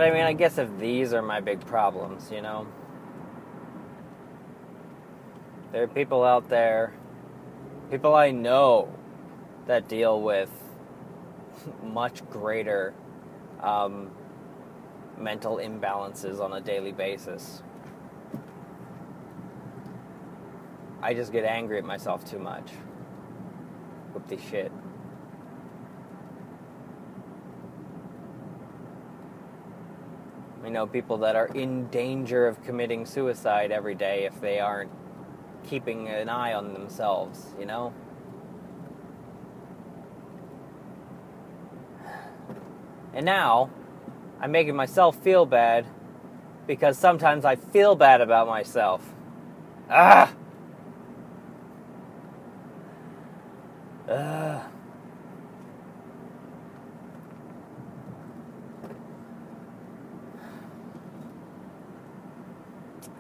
I 0.08 0.10
mean, 0.10 0.24
I 0.24 0.32
guess 0.32 0.58
if 0.58 0.70
these 0.80 1.12
are 1.12 1.22
my 1.22 1.42
big 1.42 1.60
problems, 1.66 2.32
you 2.32 2.42
know, 2.42 2.66
there 5.74 5.84
are 5.84 5.88
people 5.88 6.24
out 6.24 6.48
there, 6.48 6.94
people 7.92 8.16
I 8.16 8.32
know 8.32 8.88
that 9.66 9.90
deal 9.90 10.22
with 10.22 10.50
much 11.84 12.26
greater 12.30 12.94
um, 13.62 14.12
mental 15.18 15.58
imbalances 15.58 16.40
on 16.40 16.54
a 16.54 16.62
daily 16.62 16.94
basis. 16.94 17.62
I 21.02 21.14
just 21.14 21.34
get 21.34 21.44
angry 21.44 21.80
at 21.80 21.86
myself 21.86 22.24
too 22.24 22.40
much. 22.40 22.72
Whoop 24.14 24.26
the 24.28 24.38
shit. 24.38 24.72
We 30.68 30.74
know 30.74 30.86
people 30.86 31.20
that 31.20 31.38
are 31.38 31.48
in 31.48 31.88
danger 31.88 32.46
of 32.46 32.62
committing 32.62 33.06
suicide 33.06 33.72
every 33.72 33.96
day 33.96 34.26
if 34.26 34.42
they 34.42 34.60
aren't 34.60 34.92
keeping 35.66 36.10
an 36.10 36.28
eye 36.28 36.54
on 36.54 36.74
themselves, 36.74 37.56
you 37.58 37.66
know? 37.66 37.94
And 43.14 43.26
now, 43.26 43.70
I'm 44.42 44.52
making 44.52 44.76
myself 44.76 45.16
feel 45.16 45.46
bad 45.46 45.86
because 46.68 46.98
sometimes 46.98 47.46
I 47.46 47.56
feel 47.56 47.96
bad 47.96 48.20
about 48.20 48.46
myself. 48.48 49.14
Ah! 49.90 50.34
Ugh. 54.10 54.47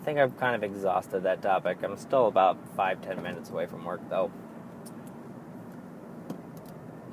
Think 0.08 0.20
I've 0.20 0.38
kind 0.38 0.55
of 0.55 0.64
exhausted 0.64 1.24
that 1.24 1.41
topic. 1.41 1.80
I'm 1.84 1.97
still 1.97 2.28
about 2.28 2.58
five, 2.78 3.01
ten 3.01 3.22
minutes 3.22 3.49
away 3.49 3.66
from 3.66 3.84
work, 3.84 3.99
though. 4.10 4.32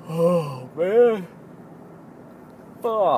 Oh, 0.07 0.69
man. 0.77 1.27
Oh. 2.85 3.17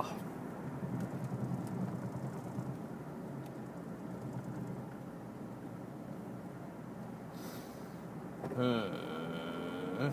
Hmm. 8.55 10.07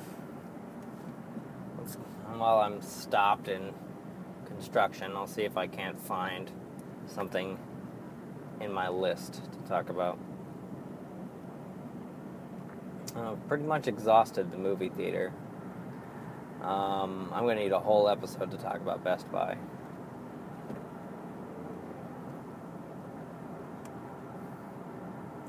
Let's, 1.78 1.94
while 2.36 2.58
I'm 2.58 2.82
stopped 2.82 3.48
in 3.48 3.72
construction, 4.44 5.12
I'll 5.16 5.26
see 5.26 5.44
if 5.44 5.56
I 5.56 5.66
can't 5.66 5.98
find 5.98 6.50
something 7.06 7.58
in 8.64 8.72
my 8.72 8.88
list 8.88 9.34
to 9.34 9.68
talk 9.68 9.90
about. 9.90 10.18
Uh, 13.14 13.34
pretty 13.46 13.62
much 13.62 13.86
exhausted 13.86 14.50
the 14.50 14.58
movie 14.58 14.88
theater. 14.88 15.32
Um, 16.62 17.30
I'm 17.32 17.44
going 17.44 17.56
to 17.56 17.62
need 17.62 17.72
a 17.72 17.78
whole 17.78 18.08
episode 18.08 18.50
to 18.50 18.56
talk 18.56 18.76
about 18.76 19.04
Best 19.04 19.30
Buy. 19.30 19.56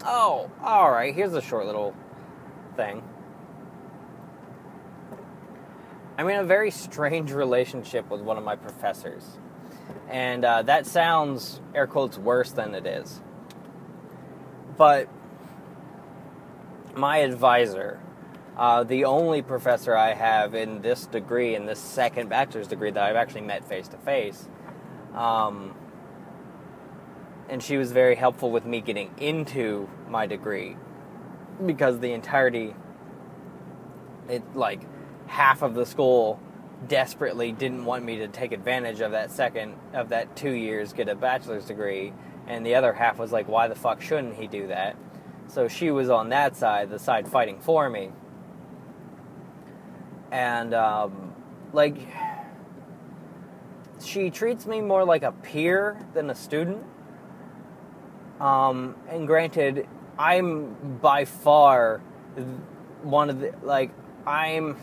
Oh, 0.03 0.51
alright, 0.61 1.16
here's 1.16 1.34
a 1.34 1.41
short 1.41 1.66
little 1.66 1.95
thing. 2.76 3.01
I'm 6.18 6.30
in 6.30 6.39
a 6.39 6.43
very 6.43 6.70
strange 6.70 7.32
relationship 7.34 8.09
with 8.09 8.22
one 8.22 8.38
of 8.38 8.43
my 8.43 8.55
professors. 8.55 9.39
And 10.09 10.45
uh, 10.45 10.61
that 10.63 10.85
sounds, 10.85 11.61
air 11.73 11.87
quotes, 11.87 12.17
worse 12.17 12.51
than 12.51 12.75
it 12.75 12.85
is. 12.85 13.21
But 14.77 15.09
my 16.95 17.17
advisor, 17.17 17.99
uh, 18.57 18.83
the 18.83 19.05
only 19.05 19.41
professor 19.41 19.95
I 19.95 20.13
have 20.13 20.53
in 20.53 20.81
this 20.81 21.05
degree, 21.07 21.55
in 21.55 21.65
this 21.65 21.79
second 21.79 22.29
bachelor's 22.29 22.67
degree 22.67 22.91
that 22.91 23.03
I've 23.03 23.15
actually 23.15 23.41
met 23.41 23.67
face 23.67 23.87
to 23.89 23.97
face, 23.97 24.47
and 27.49 27.61
she 27.61 27.77
was 27.77 27.91
very 27.91 28.15
helpful 28.15 28.51
with 28.51 28.65
me 28.65 28.81
getting 28.81 29.13
into 29.17 29.89
my 30.09 30.27
degree 30.27 30.77
because 31.65 31.99
the 31.99 32.11
entirety, 32.11 32.75
it 34.27 34.43
like 34.55 34.81
half 35.27 35.61
of 35.61 35.73
the 35.73 35.85
school 35.85 36.39
desperately 36.88 37.51
didn't 37.51 37.86
want 37.86 38.03
me 38.03 38.17
to 38.17 38.27
take 38.27 38.51
advantage 38.51 39.01
of 39.01 39.11
that 39.11 39.31
second 39.31 39.75
of 39.93 40.09
that 40.09 40.36
two 40.36 40.51
years 40.51 40.93
get 40.93 41.09
a 41.09 41.15
bachelor's 41.15 41.65
degree 41.65 42.13
and 42.47 42.65
the 42.65 42.75
other 42.75 42.93
half 42.93 43.17
was 43.17 43.31
like 43.31 43.47
why 43.47 43.67
the 43.67 43.75
fuck 43.75 44.01
shouldn't 44.01 44.36
he 44.36 44.47
do 44.47 44.67
that? 44.67 44.95
So 45.47 45.67
she 45.67 45.91
was 45.91 46.09
on 46.09 46.29
that 46.29 46.55
side 46.55 46.89
the 46.89 46.99
side 46.99 47.27
fighting 47.27 47.59
for 47.59 47.89
me. 47.89 48.11
And 50.31 50.73
um, 50.73 51.33
like 51.73 51.97
she 54.03 54.29
treats 54.29 54.65
me 54.65 54.81
more 54.81 55.05
like 55.05 55.23
a 55.23 55.31
peer 55.31 55.97
than 56.13 56.29
a 56.29 56.36
student. 56.36 56.83
Um, 58.39 58.95
and 59.07 59.25
granted 59.25 59.88
i'm 60.17 60.97
by 61.01 61.25
far 61.25 61.99
one 63.03 63.29
of 63.29 63.39
the 63.39 63.53
like 63.63 63.91
i'm 64.25 64.77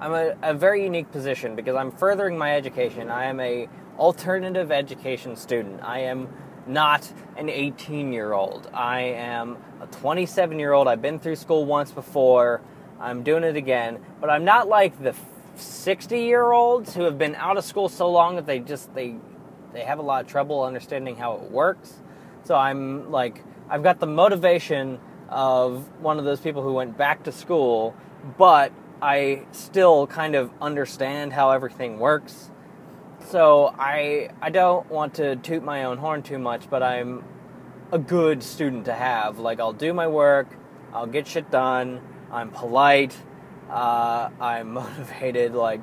I'm 0.00 0.12
a, 0.12 0.36
a 0.42 0.54
very 0.54 0.84
unique 0.84 1.10
position 1.10 1.56
because 1.56 1.74
I'm 1.74 1.90
furthering 1.90 2.38
my 2.38 2.54
education. 2.54 3.10
I 3.10 3.24
am 3.24 3.40
a 3.40 3.68
alternative 3.98 4.70
education 4.70 5.34
student. 5.34 5.82
I 5.82 6.00
am 6.00 6.28
not 6.68 7.12
an 7.36 7.48
18 7.48 8.12
year 8.12 8.32
old. 8.32 8.70
I 8.72 9.00
am 9.00 9.56
a 9.80 9.86
27 9.86 10.58
year 10.58 10.72
old. 10.72 10.86
I've 10.86 11.02
been 11.02 11.18
through 11.18 11.36
school 11.36 11.64
once 11.64 11.90
before. 11.90 12.60
I'm 13.00 13.24
doing 13.24 13.42
it 13.42 13.56
again, 13.56 13.98
but 14.20 14.30
I'm 14.30 14.44
not 14.44 14.68
like 14.68 15.02
the 15.02 15.14
60 15.56 16.20
year 16.20 16.52
olds 16.52 16.94
who 16.94 17.02
have 17.02 17.18
been 17.18 17.34
out 17.34 17.56
of 17.56 17.64
school 17.64 17.88
so 17.88 18.08
long 18.08 18.36
that 18.36 18.46
they 18.46 18.60
just 18.60 18.94
they 18.94 19.16
they 19.72 19.80
have 19.80 19.98
a 19.98 20.02
lot 20.02 20.24
of 20.24 20.30
trouble 20.30 20.62
understanding 20.62 21.16
how 21.16 21.34
it 21.34 21.50
works. 21.50 21.94
So 22.44 22.54
I'm 22.54 23.10
like 23.10 23.42
I've 23.68 23.82
got 23.82 23.98
the 23.98 24.06
motivation 24.06 25.00
of 25.28 25.88
one 26.00 26.20
of 26.20 26.24
those 26.24 26.40
people 26.40 26.62
who 26.62 26.72
went 26.72 26.96
back 26.96 27.24
to 27.24 27.32
school, 27.32 27.96
but 28.38 28.72
I 29.00 29.46
still 29.52 30.06
kind 30.06 30.34
of 30.34 30.50
understand 30.60 31.32
how 31.32 31.50
everything 31.50 31.98
works. 31.98 32.50
So 33.28 33.74
I 33.78 34.30
I 34.40 34.50
don't 34.50 34.88
want 34.90 35.14
to 35.14 35.36
toot 35.36 35.62
my 35.62 35.84
own 35.84 35.98
horn 35.98 36.22
too 36.22 36.38
much, 36.38 36.68
but 36.68 36.82
I'm 36.82 37.24
a 37.92 37.98
good 37.98 38.42
student 38.42 38.86
to 38.86 38.92
have. 38.92 39.38
Like, 39.38 39.60
I'll 39.60 39.72
do 39.72 39.92
my 39.92 40.06
work, 40.06 40.48
I'll 40.92 41.06
get 41.06 41.26
shit 41.26 41.50
done, 41.50 42.00
I'm 42.30 42.50
polite, 42.50 43.16
uh, 43.70 44.30
I'm 44.40 44.72
motivated. 44.74 45.54
Like, 45.54 45.80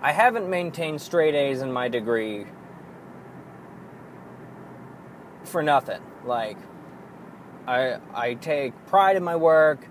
I 0.00 0.12
haven't 0.12 0.48
maintained 0.48 1.00
straight 1.00 1.34
A's 1.34 1.62
in 1.62 1.72
my 1.72 1.88
degree 1.88 2.46
for 5.44 5.62
nothing. 5.62 6.00
Like, 6.24 6.58
I 7.66 7.98
I 8.14 8.34
take 8.34 8.86
pride 8.86 9.16
in 9.16 9.24
my 9.24 9.36
work. 9.36 9.86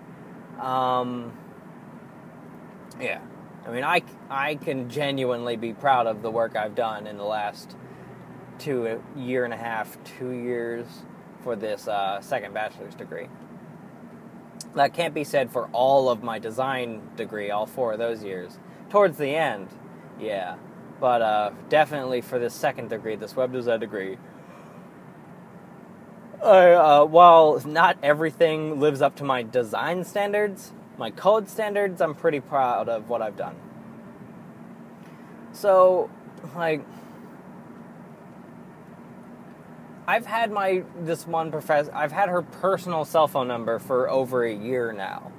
Um, 0.58 1.32
yeah, 3.00 3.20
I 3.66 3.70
mean, 3.70 3.84
I 3.84 4.02
I 4.28 4.54
can 4.56 4.88
genuinely 4.88 5.56
be 5.56 5.72
proud 5.72 6.06
of 6.06 6.22
the 6.22 6.30
work 6.30 6.56
I've 6.56 6.74
done 6.74 7.06
in 7.06 7.16
the 7.16 7.24
last 7.24 7.76
two 8.58 9.02
year 9.16 9.44
and 9.44 9.54
a 9.54 9.56
half, 9.56 9.98
two 10.04 10.30
years 10.30 10.86
for 11.42 11.56
this 11.56 11.88
uh, 11.88 12.20
second 12.20 12.54
bachelor's 12.54 12.94
degree. 12.94 13.28
That 14.74 14.94
can't 14.94 15.14
be 15.14 15.24
said 15.24 15.50
for 15.50 15.68
all 15.72 16.08
of 16.08 16.22
my 16.22 16.38
design 16.38 17.02
degree, 17.16 17.50
all 17.50 17.66
four 17.66 17.92
of 17.92 17.98
those 17.98 18.22
years. 18.22 18.58
Towards 18.90 19.18
the 19.18 19.34
end, 19.34 19.68
yeah, 20.20 20.56
but 21.00 21.22
uh, 21.22 21.50
definitely 21.68 22.20
for 22.20 22.38
this 22.38 22.54
second 22.54 22.90
degree, 22.90 23.16
this 23.16 23.34
web 23.34 23.52
design 23.52 23.80
degree. 23.80 24.18
Uh, 26.42 27.04
while 27.04 27.60
not 27.66 27.98
everything 28.02 28.80
lives 28.80 29.02
up 29.02 29.14
to 29.16 29.24
my 29.24 29.42
design 29.42 30.04
standards, 30.04 30.72
my 31.00 31.10
code 31.10 31.48
standards, 31.48 32.02
I'm 32.02 32.14
pretty 32.14 32.40
proud 32.40 32.90
of 32.90 33.08
what 33.08 33.22
I've 33.22 33.36
done. 33.36 33.56
So, 35.52 36.10
like, 36.54 36.84
I've 40.06 40.26
had 40.26 40.52
my 40.52 40.84
this 41.00 41.26
one 41.26 41.50
professor. 41.50 41.90
I've 41.94 42.12
had 42.12 42.28
her 42.28 42.42
personal 42.42 43.04
cell 43.04 43.26
phone 43.26 43.48
number 43.48 43.78
for 43.78 44.10
over 44.10 44.44
a 44.44 44.54
year 44.54 44.92
now, 44.92 45.32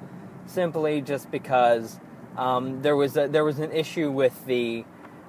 simply 0.47 0.99
just 0.99 1.29
because 1.29 1.99
um, 2.35 2.81
there 2.81 2.95
was 2.95 3.15
a, 3.15 3.27
there 3.27 3.45
was 3.45 3.59
an 3.59 3.71
issue 3.71 4.09
with 4.09 4.45
the 4.45 4.83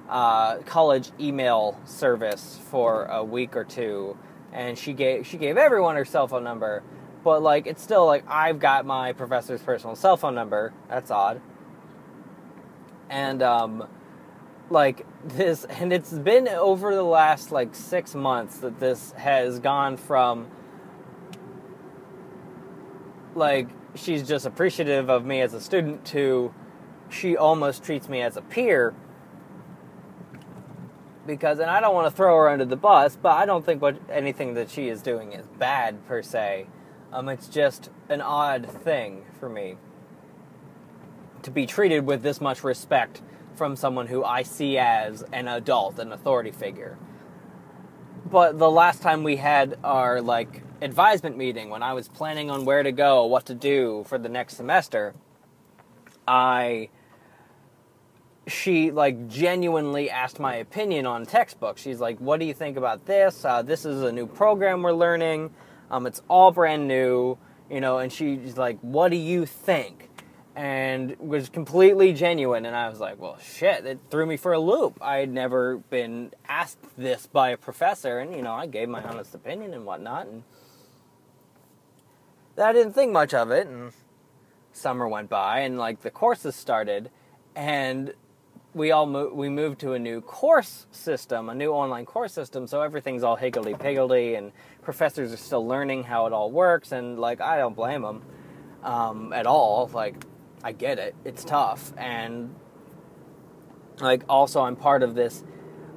uh, 0.09 0.57
college 0.59 1.11
email 1.19 1.79
service 1.85 2.59
for 2.71 3.05
a 3.05 3.23
week 3.23 3.55
or 3.55 3.63
two, 3.63 4.17
and 4.51 4.79
she 4.79 4.93
gave 4.93 5.27
she 5.27 5.37
gave 5.37 5.57
everyone 5.57 5.95
her 5.95 6.05
cell 6.05 6.27
phone 6.27 6.43
number, 6.43 6.81
but 7.23 7.41
like 7.41 7.67
it's 7.67 7.81
still 7.81 8.05
like 8.05 8.23
I've 8.27 8.59
got 8.59 8.85
my 8.85 9.13
professor's 9.13 9.61
personal 9.61 9.95
cell 9.95 10.17
phone 10.17 10.35
number. 10.35 10.73
That's 10.89 11.11
odd. 11.11 11.41
And 13.09 13.41
um, 13.41 13.87
like 14.69 15.05
this, 15.23 15.63
and 15.69 15.93
it's 15.93 16.11
been 16.11 16.47
over 16.47 16.93
the 16.93 17.03
last 17.03 17.51
like 17.51 17.75
six 17.75 18.15
months 18.15 18.57
that 18.57 18.79
this 18.79 19.13
has 19.13 19.59
gone 19.59 19.97
from 19.97 20.47
like 23.35 23.69
she's 23.95 24.27
just 24.27 24.45
appreciative 24.45 25.09
of 25.09 25.25
me 25.25 25.41
as 25.41 25.53
a 25.53 25.61
student 25.61 26.05
to 26.05 26.53
she 27.09 27.37
almost 27.37 27.83
treats 27.83 28.09
me 28.09 28.21
as 28.21 28.37
a 28.37 28.41
peer 28.41 28.93
because 31.25 31.59
and 31.59 31.69
I 31.69 31.79
don't 31.79 31.93
want 31.93 32.07
to 32.07 32.15
throw 32.15 32.35
her 32.37 32.49
under 32.49 32.65
the 32.65 32.75
bus, 32.75 33.17
but 33.21 33.31
I 33.31 33.45
don't 33.45 33.65
think 33.65 33.81
what 33.81 33.97
anything 34.09 34.55
that 34.55 34.69
she 34.69 34.89
is 34.89 35.01
doing 35.01 35.31
is 35.31 35.45
bad 35.57 36.05
per 36.05 36.21
se. 36.21 36.67
Um, 37.13 37.29
it's 37.29 37.47
just 37.47 37.91
an 38.09 38.21
odd 38.21 38.67
thing 38.67 39.23
for 39.39 39.47
me 39.47 39.77
to 41.43 41.51
be 41.51 41.67
treated 41.67 42.07
with 42.07 42.23
this 42.23 42.41
much 42.41 42.63
respect 42.63 43.21
from 43.55 43.75
someone 43.75 44.07
who 44.07 44.23
I 44.23 44.41
see 44.41 44.79
as 44.79 45.23
an 45.31 45.47
adult, 45.47 45.99
an 45.99 46.11
authority 46.11 46.49
figure. 46.49 46.97
But 48.25 48.57
the 48.57 48.71
last 48.71 49.03
time 49.03 49.23
we 49.23 49.35
had 49.35 49.77
our 49.83 50.21
like 50.21 50.63
advisement 50.81 51.37
meeting 51.37 51.69
when 51.69 51.83
I 51.83 51.93
was 51.93 52.07
planning 52.07 52.49
on 52.49 52.65
where 52.65 52.81
to 52.81 52.91
go, 52.91 53.25
what 53.25 53.45
to 53.45 53.53
do 53.53 54.05
for 54.07 54.17
the 54.17 54.29
next 54.29 54.57
semester, 54.57 55.13
I 56.27 56.89
she 58.47 58.89
like 58.89 59.27
genuinely 59.27 60.09
asked 60.09 60.39
my 60.39 60.55
opinion 60.55 61.05
on 61.05 61.27
textbooks. 61.27 61.79
She's 61.79 61.99
like, 61.99 62.17
"What 62.17 62.39
do 62.39 62.45
you 62.47 62.55
think 62.55 62.75
about 62.75 63.05
this? 63.05 63.45
Uh, 63.45 63.61
this 63.61 63.85
is 63.85 64.01
a 64.01 64.11
new 64.11 64.25
program 64.25 64.81
we're 64.81 64.93
learning. 64.93 65.51
Um, 65.93 66.07
it's 66.07 66.21
all 66.27 66.51
brand 66.51 66.87
new, 66.87 67.37
you 67.69 67.79
know." 67.79 67.99
And 67.99 68.11
she's 68.11 68.57
like, 68.57 68.79
"What 68.81 69.09
do 69.09 69.17
you 69.17 69.45
think?" 69.45 70.09
And 70.55 71.15
was 71.19 71.49
completely 71.49 72.13
genuine. 72.13 72.65
And 72.65 72.75
I 72.75 72.89
was 72.89 72.99
like, 72.99 73.19
"Well, 73.19 73.37
shit!" 73.37 73.85
It 73.85 73.99
threw 74.09 74.25
me 74.25 74.37
for 74.37 74.53
a 74.53 74.59
loop. 74.59 74.97
I 75.01 75.17
had 75.17 75.31
never 75.31 75.77
been 75.77 76.31
asked 76.47 76.97
this 76.97 77.27
by 77.27 77.49
a 77.49 77.57
professor, 77.57 78.19
and 78.19 78.35
you 78.35 78.41
know, 78.41 78.53
I 78.53 78.65
gave 78.65 78.89
my 78.89 79.03
honest 79.03 79.35
opinion 79.35 79.73
and 79.73 79.85
whatnot. 79.85 80.27
And 80.27 80.43
I 82.57 82.73
didn't 82.73 82.93
think 82.93 83.11
much 83.11 83.33
of 83.33 83.51
it. 83.51 83.67
And 83.67 83.93
summer 84.71 85.07
went 85.07 85.29
by, 85.29 85.59
and 85.59 85.77
like 85.77 86.01
the 86.01 86.11
courses 86.11 86.55
started, 86.55 87.09
and 87.55 88.13
we 88.73 88.91
all 88.91 89.05
mo- 89.05 89.33
we 89.33 89.49
moved 89.49 89.79
to 89.81 89.93
a 89.93 89.99
new 89.99 90.21
course 90.21 90.87
system, 90.91 91.49
a 91.49 91.55
new 91.55 91.71
online 91.71 92.05
course 92.05 92.33
system. 92.33 92.67
So 92.67 92.81
everything's 92.81 93.23
all 93.23 93.35
higgledy 93.35 93.75
piggledy, 93.75 94.35
and 94.35 94.51
professors 94.81 95.31
are 95.31 95.37
still 95.37 95.65
learning 95.67 96.03
how 96.03 96.25
it 96.25 96.33
all 96.33 96.51
works. 96.51 96.91
And 96.91 97.19
like, 97.19 97.41
I 97.41 97.57
don't 97.57 97.75
blame 97.75 98.01
them 98.01 98.23
um, 98.83 99.33
at 99.33 99.45
all. 99.45 99.89
Like, 99.93 100.15
I 100.63 100.71
get 100.71 100.99
it; 100.99 101.15
it's 101.23 101.43
tough, 101.43 101.93
and 101.97 102.55
like, 103.99 104.23
also, 104.27 104.61
I'm 104.61 104.75
part 104.75 105.03
of 105.03 105.13
this 105.13 105.43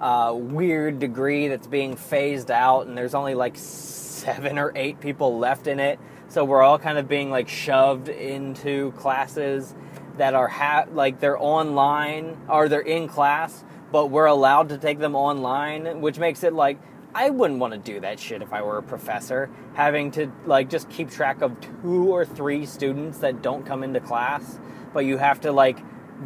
uh, 0.00 0.34
weird 0.36 0.98
degree 0.98 1.48
that's 1.48 1.66
being 1.66 1.96
phased 1.96 2.50
out, 2.50 2.86
and 2.86 2.96
there's 2.96 3.14
only 3.14 3.34
like 3.34 3.56
seven 3.56 4.58
or 4.58 4.72
eight 4.74 5.00
people 5.00 5.38
left 5.38 5.66
in 5.66 5.80
it. 5.80 5.98
So 6.28 6.44
we're 6.44 6.62
all 6.62 6.78
kind 6.78 6.98
of 6.98 7.08
being 7.08 7.30
like 7.30 7.48
shoved 7.48 8.08
into 8.08 8.92
classes 8.92 9.74
that 10.18 10.34
are 10.34 10.48
ha- 10.48 10.86
like 10.92 11.20
they're 11.20 11.40
online 11.40 12.36
or 12.48 12.68
they're 12.68 12.80
in 12.80 13.08
class, 13.08 13.64
but 13.92 14.06
we're 14.06 14.26
allowed 14.26 14.68
to 14.70 14.78
take 14.78 14.98
them 14.98 15.14
online, 15.14 16.00
which 16.00 16.18
makes 16.18 16.42
it 16.42 16.52
like 16.52 16.78
I 17.14 17.30
wouldn't 17.30 17.60
want 17.60 17.72
to 17.72 17.78
do 17.78 18.00
that 18.00 18.20
shit 18.20 18.42
if 18.42 18.52
I 18.52 18.62
were 18.62 18.78
a 18.78 18.82
professor, 18.82 19.48
having 19.74 20.10
to 20.12 20.30
like 20.44 20.68
just 20.68 20.90
keep 20.90 21.10
track 21.10 21.40
of 21.40 21.56
two 21.60 22.08
or 22.12 22.26
three 22.26 22.66
students 22.66 23.18
that 23.18 23.40
don't 23.42 23.64
come 23.64 23.82
into 23.82 24.00
class, 24.00 24.58
but 24.92 25.06
you 25.06 25.16
have 25.16 25.40
to 25.42 25.52
like 25.52 25.78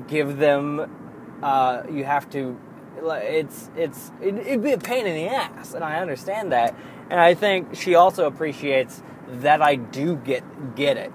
give 0.08 0.38
them 0.38 1.38
uh, 1.42 1.82
you 1.90 2.04
have 2.04 2.28
to 2.30 2.58
it's 3.02 3.70
it's 3.76 4.10
it, 4.20 4.34
it'd 4.36 4.62
be 4.62 4.72
a 4.72 4.78
pain 4.78 5.06
in 5.06 5.14
the 5.14 5.26
ass 5.28 5.74
and 5.74 5.82
i 5.84 6.00
understand 6.00 6.52
that. 6.52 6.74
And 7.08 7.18
i 7.18 7.34
think 7.34 7.74
she 7.74 7.94
also 7.94 8.26
appreciates 8.26 9.02
that 9.28 9.62
i 9.62 9.76
do 9.76 10.16
get 10.16 10.74
get 10.74 10.96
it 10.96 11.12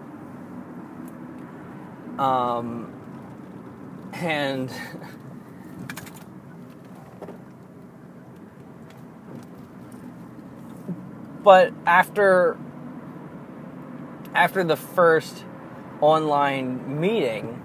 um, 2.20 2.94
and 4.14 4.72
but 11.44 11.74
after 11.86 12.58
after 14.34 14.64
the 14.64 14.76
first 14.76 15.46
online 16.02 17.00
meeting 17.00 17.62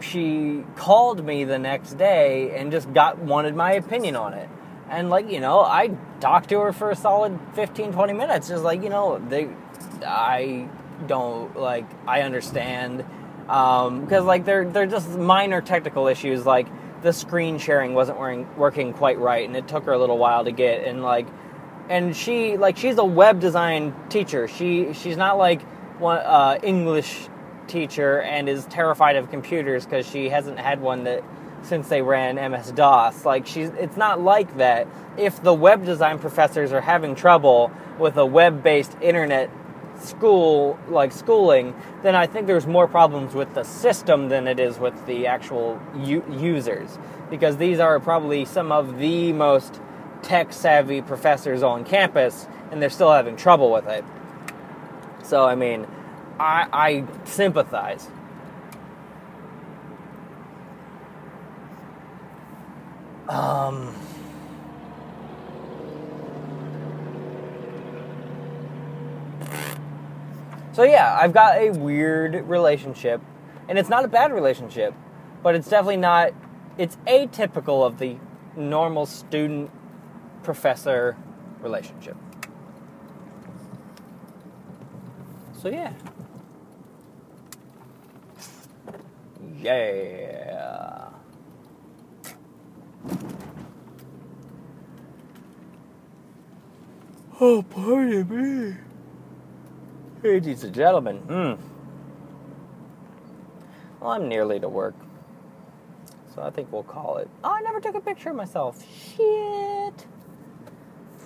she 0.00 0.64
called 0.76 1.24
me 1.24 1.44
the 1.44 1.58
next 1.58 1.94
day 1.94 2.54
and 2.56 2.72
just 2.72 2.92
got 2.92 3.18
wanted 3.18 3.54
my 3.54 3.72
opinion 3.72 4.16
on 4.16 4.32
it. 4.34 4.48
And 4.88 5.10
like 5.10 5.30
you 5.30 5.40
know 5.40 5.60
i 5.60 5.90
talked 6.20 6.48
to 6.50 6.58
her 6.60 6.72
for 6.72 6.90
a 6.90 6.96
solid 6.96 7.38
15 7.54 7.92
20 7.92 8.12
minutes. 8.12 8.48
Just 8.48 8.64
like 8.64 8.82
you 8.82 8.88
know 8.88 9.22
they 9.28 9.48
i 10.04 10.68
don't 11.06 11.56
like 11.56 11.86
I 12.06 12.22
understand 12.22 13.04
because 13.46 14.20
um, 14.20 14.26
like 14.26 14.44
they're 14.44 14.68
they're 14.68 14.86
just 14.86 15.08
minor 15.10 15.60
technical 15.60 16.06
issues 16.06 16.46
like 16.46 16.68
the 17.02 17.12
screen 17.12 17.58
sharing 17.58 17.94
wasn't 17.94 18.18
working 18.18 18.56
working 18.56 18.92
quite 18.92 19.18
right 19.18 19.46
and 19.46 19.56
it 19.56 19.66
took 19.66 19.84
her 19.84 19.92
a 19.92 19.98
little 19.98 20.18
while 20.18 20.44
to 20.44 20.52
get 20.52 20.84
and 20.86 21.02
like 21.02 21.26
and 21.88 22.14
she 22.14 22.56
like 22.56 22.76
she's 22.76 22.98
a 22.98 23.04
web 23.04 23.40
design 23.40 23.94
teacher 24.08 24.46
she 24.46 24.92
she's 24.92 25.16
not 25.16 25.38
like 25.38 25.62
one 25.98 26.18
uh, 26.18 26.58
English 26.62 27.28
teacher 27.66 28.20
and 28.22 28.48
is 28.48 28.66
terrified 28.66 29.16
of 29.16 29.30
computers 29.30 29.84
because 29.84 30.06
she 30.06 30.28
hasn't 30.28 30.58
had 30.58 30.80
one 30.80 31.04
that 31.04 31.22
since 31.62 31.88
they 31.88 32.02
ran 32.02 32.36
MS 32.50 32.72
DOS. 32.72 33.24
Like 33.24 33.46
she's 33.46 33.68
it's 33.70 33.96
not 33.96 34.20
like 34.20 34.56
that. 34.56 34.88
If 35.16 35.42
the 35.42 35.54
web 35.54 35.84
design 35.84 36.18
professors 36.18 36.72
are 36.72 36.80
having 36.80 37.14
trouble 37.14 37.70
with 37.98 38.16
a 38.16 38.26
web-based 38.26 38.96
internet 39.00 39.50
school 40.00 40.78
like 40.88 41.12
schooling, 41.12 41.74
then 42.02 42.14
I 42.14 42.26
think 42.26 42.46
there's 42.46 42.66
more 42.66 42.88
problems 42.88 43.34
with 43.34 43.54
the 43.54 43.64
system 43.64 44.28
than 44.28 44.48
it 44.48 44.58
is 44.58 44.78
with 44.78 45.06
the 45.06 45.26
actual 45.26 45.80
u- 45.96 46.24
users 46.30 46.98
because 47.28 47.56
these 47.56 47.78
are 47.78 48.00
probably 48.00 48.44
some 48.44 48.72
of 48.72 48.98
the 48.98 49.32
most 49.32 49.80
tech 50.22 50.52
savvy 50.52 51.00
professors 51.00 51.62
on 51.62 51.84
campus 51.84 52.46
and 52.70 52.80
they're 52.82 52.90
still 52.90 53.12
having 53.12 53.36
trouble 53.36 53.70
with 53.70 53.86
it. 53.86 54.04
So 55.22 55.46
I 55.46 55.54
mean, 55.54 55.86
I, 56.38 56.66
I 56.72 57.04
sympathize. 57.24 58.08
Um 63.28 63.94
So 70.80 70.84
yeah, 70.84 71.14
I've 71.20 71.34
got 71.34 71.58
a 71.58 71.72
weird 71.72 72.48
relationship, 72.48 73.20
and 73.68 73.78
it's 73.78 73.90
not 73.90 74.06
a 74.06 74.08
bad 74.08 74.32
relationship, 74.32 74.94
but 75.42 75.54
it's 75.54 75.68
definitely 75.68 75.98
not. 75.98 76.32
It's 76.78 76.96
atypical 77.06 77.86
of 77.86 77.98
the 77.98 78.16
normal 78.56 79.04
student 79.04 79.70
professor 80.42 81.18
relationship. 81.60 82.16
So 85.52 85.68
yeah. 85.68 85.92
Yeah. 89.60 91.10
Oh, 97.38 97.60
pardon 97.68 98.28
me. 98.30 98.89
Ladies 100.22 100.64
and 100.64 100.74
gentlemen, 100.74 101.16
hmm. 101.18 101.54
Well, 104.00 104.10
I'm 104.10 104.28
nearly 104.28 104.60
to 104.60 104.68
work. 104.68 104.94
So 106.34 106.42
I 106.42 106.50
think 106.50 106.70
we'll 106.70 106.82
call 106.82 107.16
it. 107.16 107.28
Oh, 107.42 107.50
I 107.50 107.60
never 107.60 107.80
took 107.80 107.94
a 107.94 108.00
picture 108.00 108.28
of 108.28 108.36
myself. 108.36 108.84
Shit. 109.16 110.06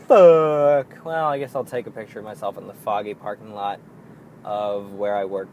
Fuck. 0.07 1.05
Well, 1.05 1.27
I 1.27 1.39
guess 1.39 1.57
I'll 1.57 1.65
take 1.65 1.89
a 1.89 1.91
picture 1.91 2.21
of 2.21 2.25
myself 2.25 2.57
in 2.57 2.69
the 2.69 2.75
foggy 2.75 3.15
parking 3.15 3.53
lot 3.53 3.81
of 4.45 4.93
where 4.93 5.17
I 5.17 5.25
work. 5.25 5.49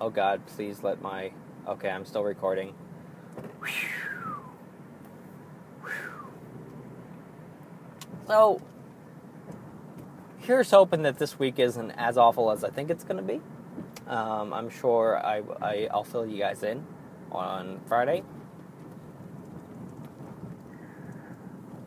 Oh 0.00 0.10
god, 0.10 0.46
please 0.46 0.84
let 0.84 1.02
my. 1.02 1.32
Okay, 1.66 1.90
I'm 1.90 2.04
still 2.04 2.22
recording. 2.22 2.74
So, 8.28 8.62
here's 10.50 10.72
hoping 10.72 11.02
that 11.02 11.16
this 11.16 11.38
week 11.38 11.60
isn't 11.60 11.92
as 11.92 12.18
awful 12.18 12.50
as 12.50 12.64
I 12.64 12.70
think 12.70 12.90
it's 12.90 13.04
going 13.04 13.18
to 13.18 13.22
be. 13.22 13.40
Um, 14.08 14.52
I'm 14.52 14.68
sure 14.68 15.24
I, 15.24 15.42
I, 15.62 15.88
I'll 15.92 16.02
fill 16.02 16.26
you 16.26 16.38
guys 16.38 16.64
in 16.64 16.84
on 17.30 17.80
Friday. 17.86 18.24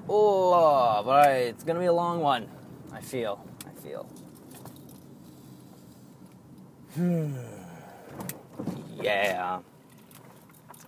Oh, 0.07 1.03
but 1.03 1.29
it's 1.31 1.65
going 1.65 1.75
to 1.75 1.81
be 1.81 1.87
a 1.87 1.93
long 1.93 2.21
one. 2.21 2.47
I 2.93 3.01
feel. 3.01 3.45
I 3.67 3.81
feel. 3.81 4.07
Hmm. 6.95 7.35
Yeah. 9.01 9.59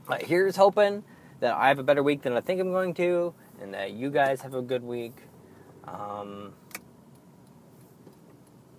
But 0.08 0.22
here's 0.22 0.56
hoping 0.56 1.04
that 1.42 1.54
I 1.56 1.68
have 1.68 1.80
a 1.80 1.84
better 1.84 2.04
week 2.04 2.22
than 2.22 2.38
I 2.38 2.40
think 2.40 2.62
I'm 2.62 2.72
going 2.72 2.94
to, 2.94 3.34
and 3.62 3.74
that 3.74 3.92
you 3.92 4.10
guys 4.10 4.40
have 4.44 4.54
a 4.54 4.62
good 4.62 4.84
week. 4.84 5.18
Um, 5.84 6.54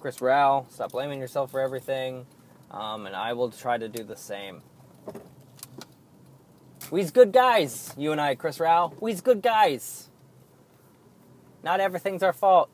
Chris 0.07 0.21
Rao, 0.21 0.67
stop 0.69 0.93
blaming 0.93 1.19
yourself 1.19 1.51
for 1.51 1.59
everything, 1.59 2.27
um, 2.71 3.07
and 3.07 3.17
I 3.17 3.33
will 3.33 3.51
try 3.51 3.77
to 3.77 3.89
do 3.89 4.05
the 4.05 4.15
same. 4.15 4.63
We's 6.93 7.11
good 7.11 7.33
guys, 7.33 7.93
you 7.99 8.13
and 8.13 8.21
I, 8.21 8.37
Chris 8.37 8.61
Rao. 8.61 8.93
We's 9.01 9.21
good 9.21 9.43
guys. 9.43 10.09
Not 11.65 11.81
everything's 11.81 12.23
our 12.23 12.33
fault. 12.33 12.71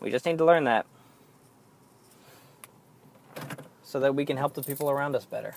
We 0.00 0.10
just 0.10 0.26
need 0.26 0.38
to 0.38 0.44
learn 0.44 0.64
that 0.64 0.86
so 3.84 4.00
that 4.00 4.16
we 4.16 4.24
can 4.24 4.36
help 4.36 4.54
the 4.54 4.64
people 4.64 4.90
around 4.90 5.14
us 5.14 5.24
better. 5.24 5.54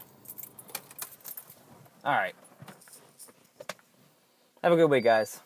All 2.05 2.13
right. 2.13 2.35
Have 4.63 4.73
a 4.73 4.75
good 4.75 4.91
week, 4.91 5.05
guys. 5.05 5.39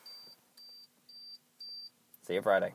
See 2.27 2.33
you 2.33 2.41
Friday. 2.41 2.73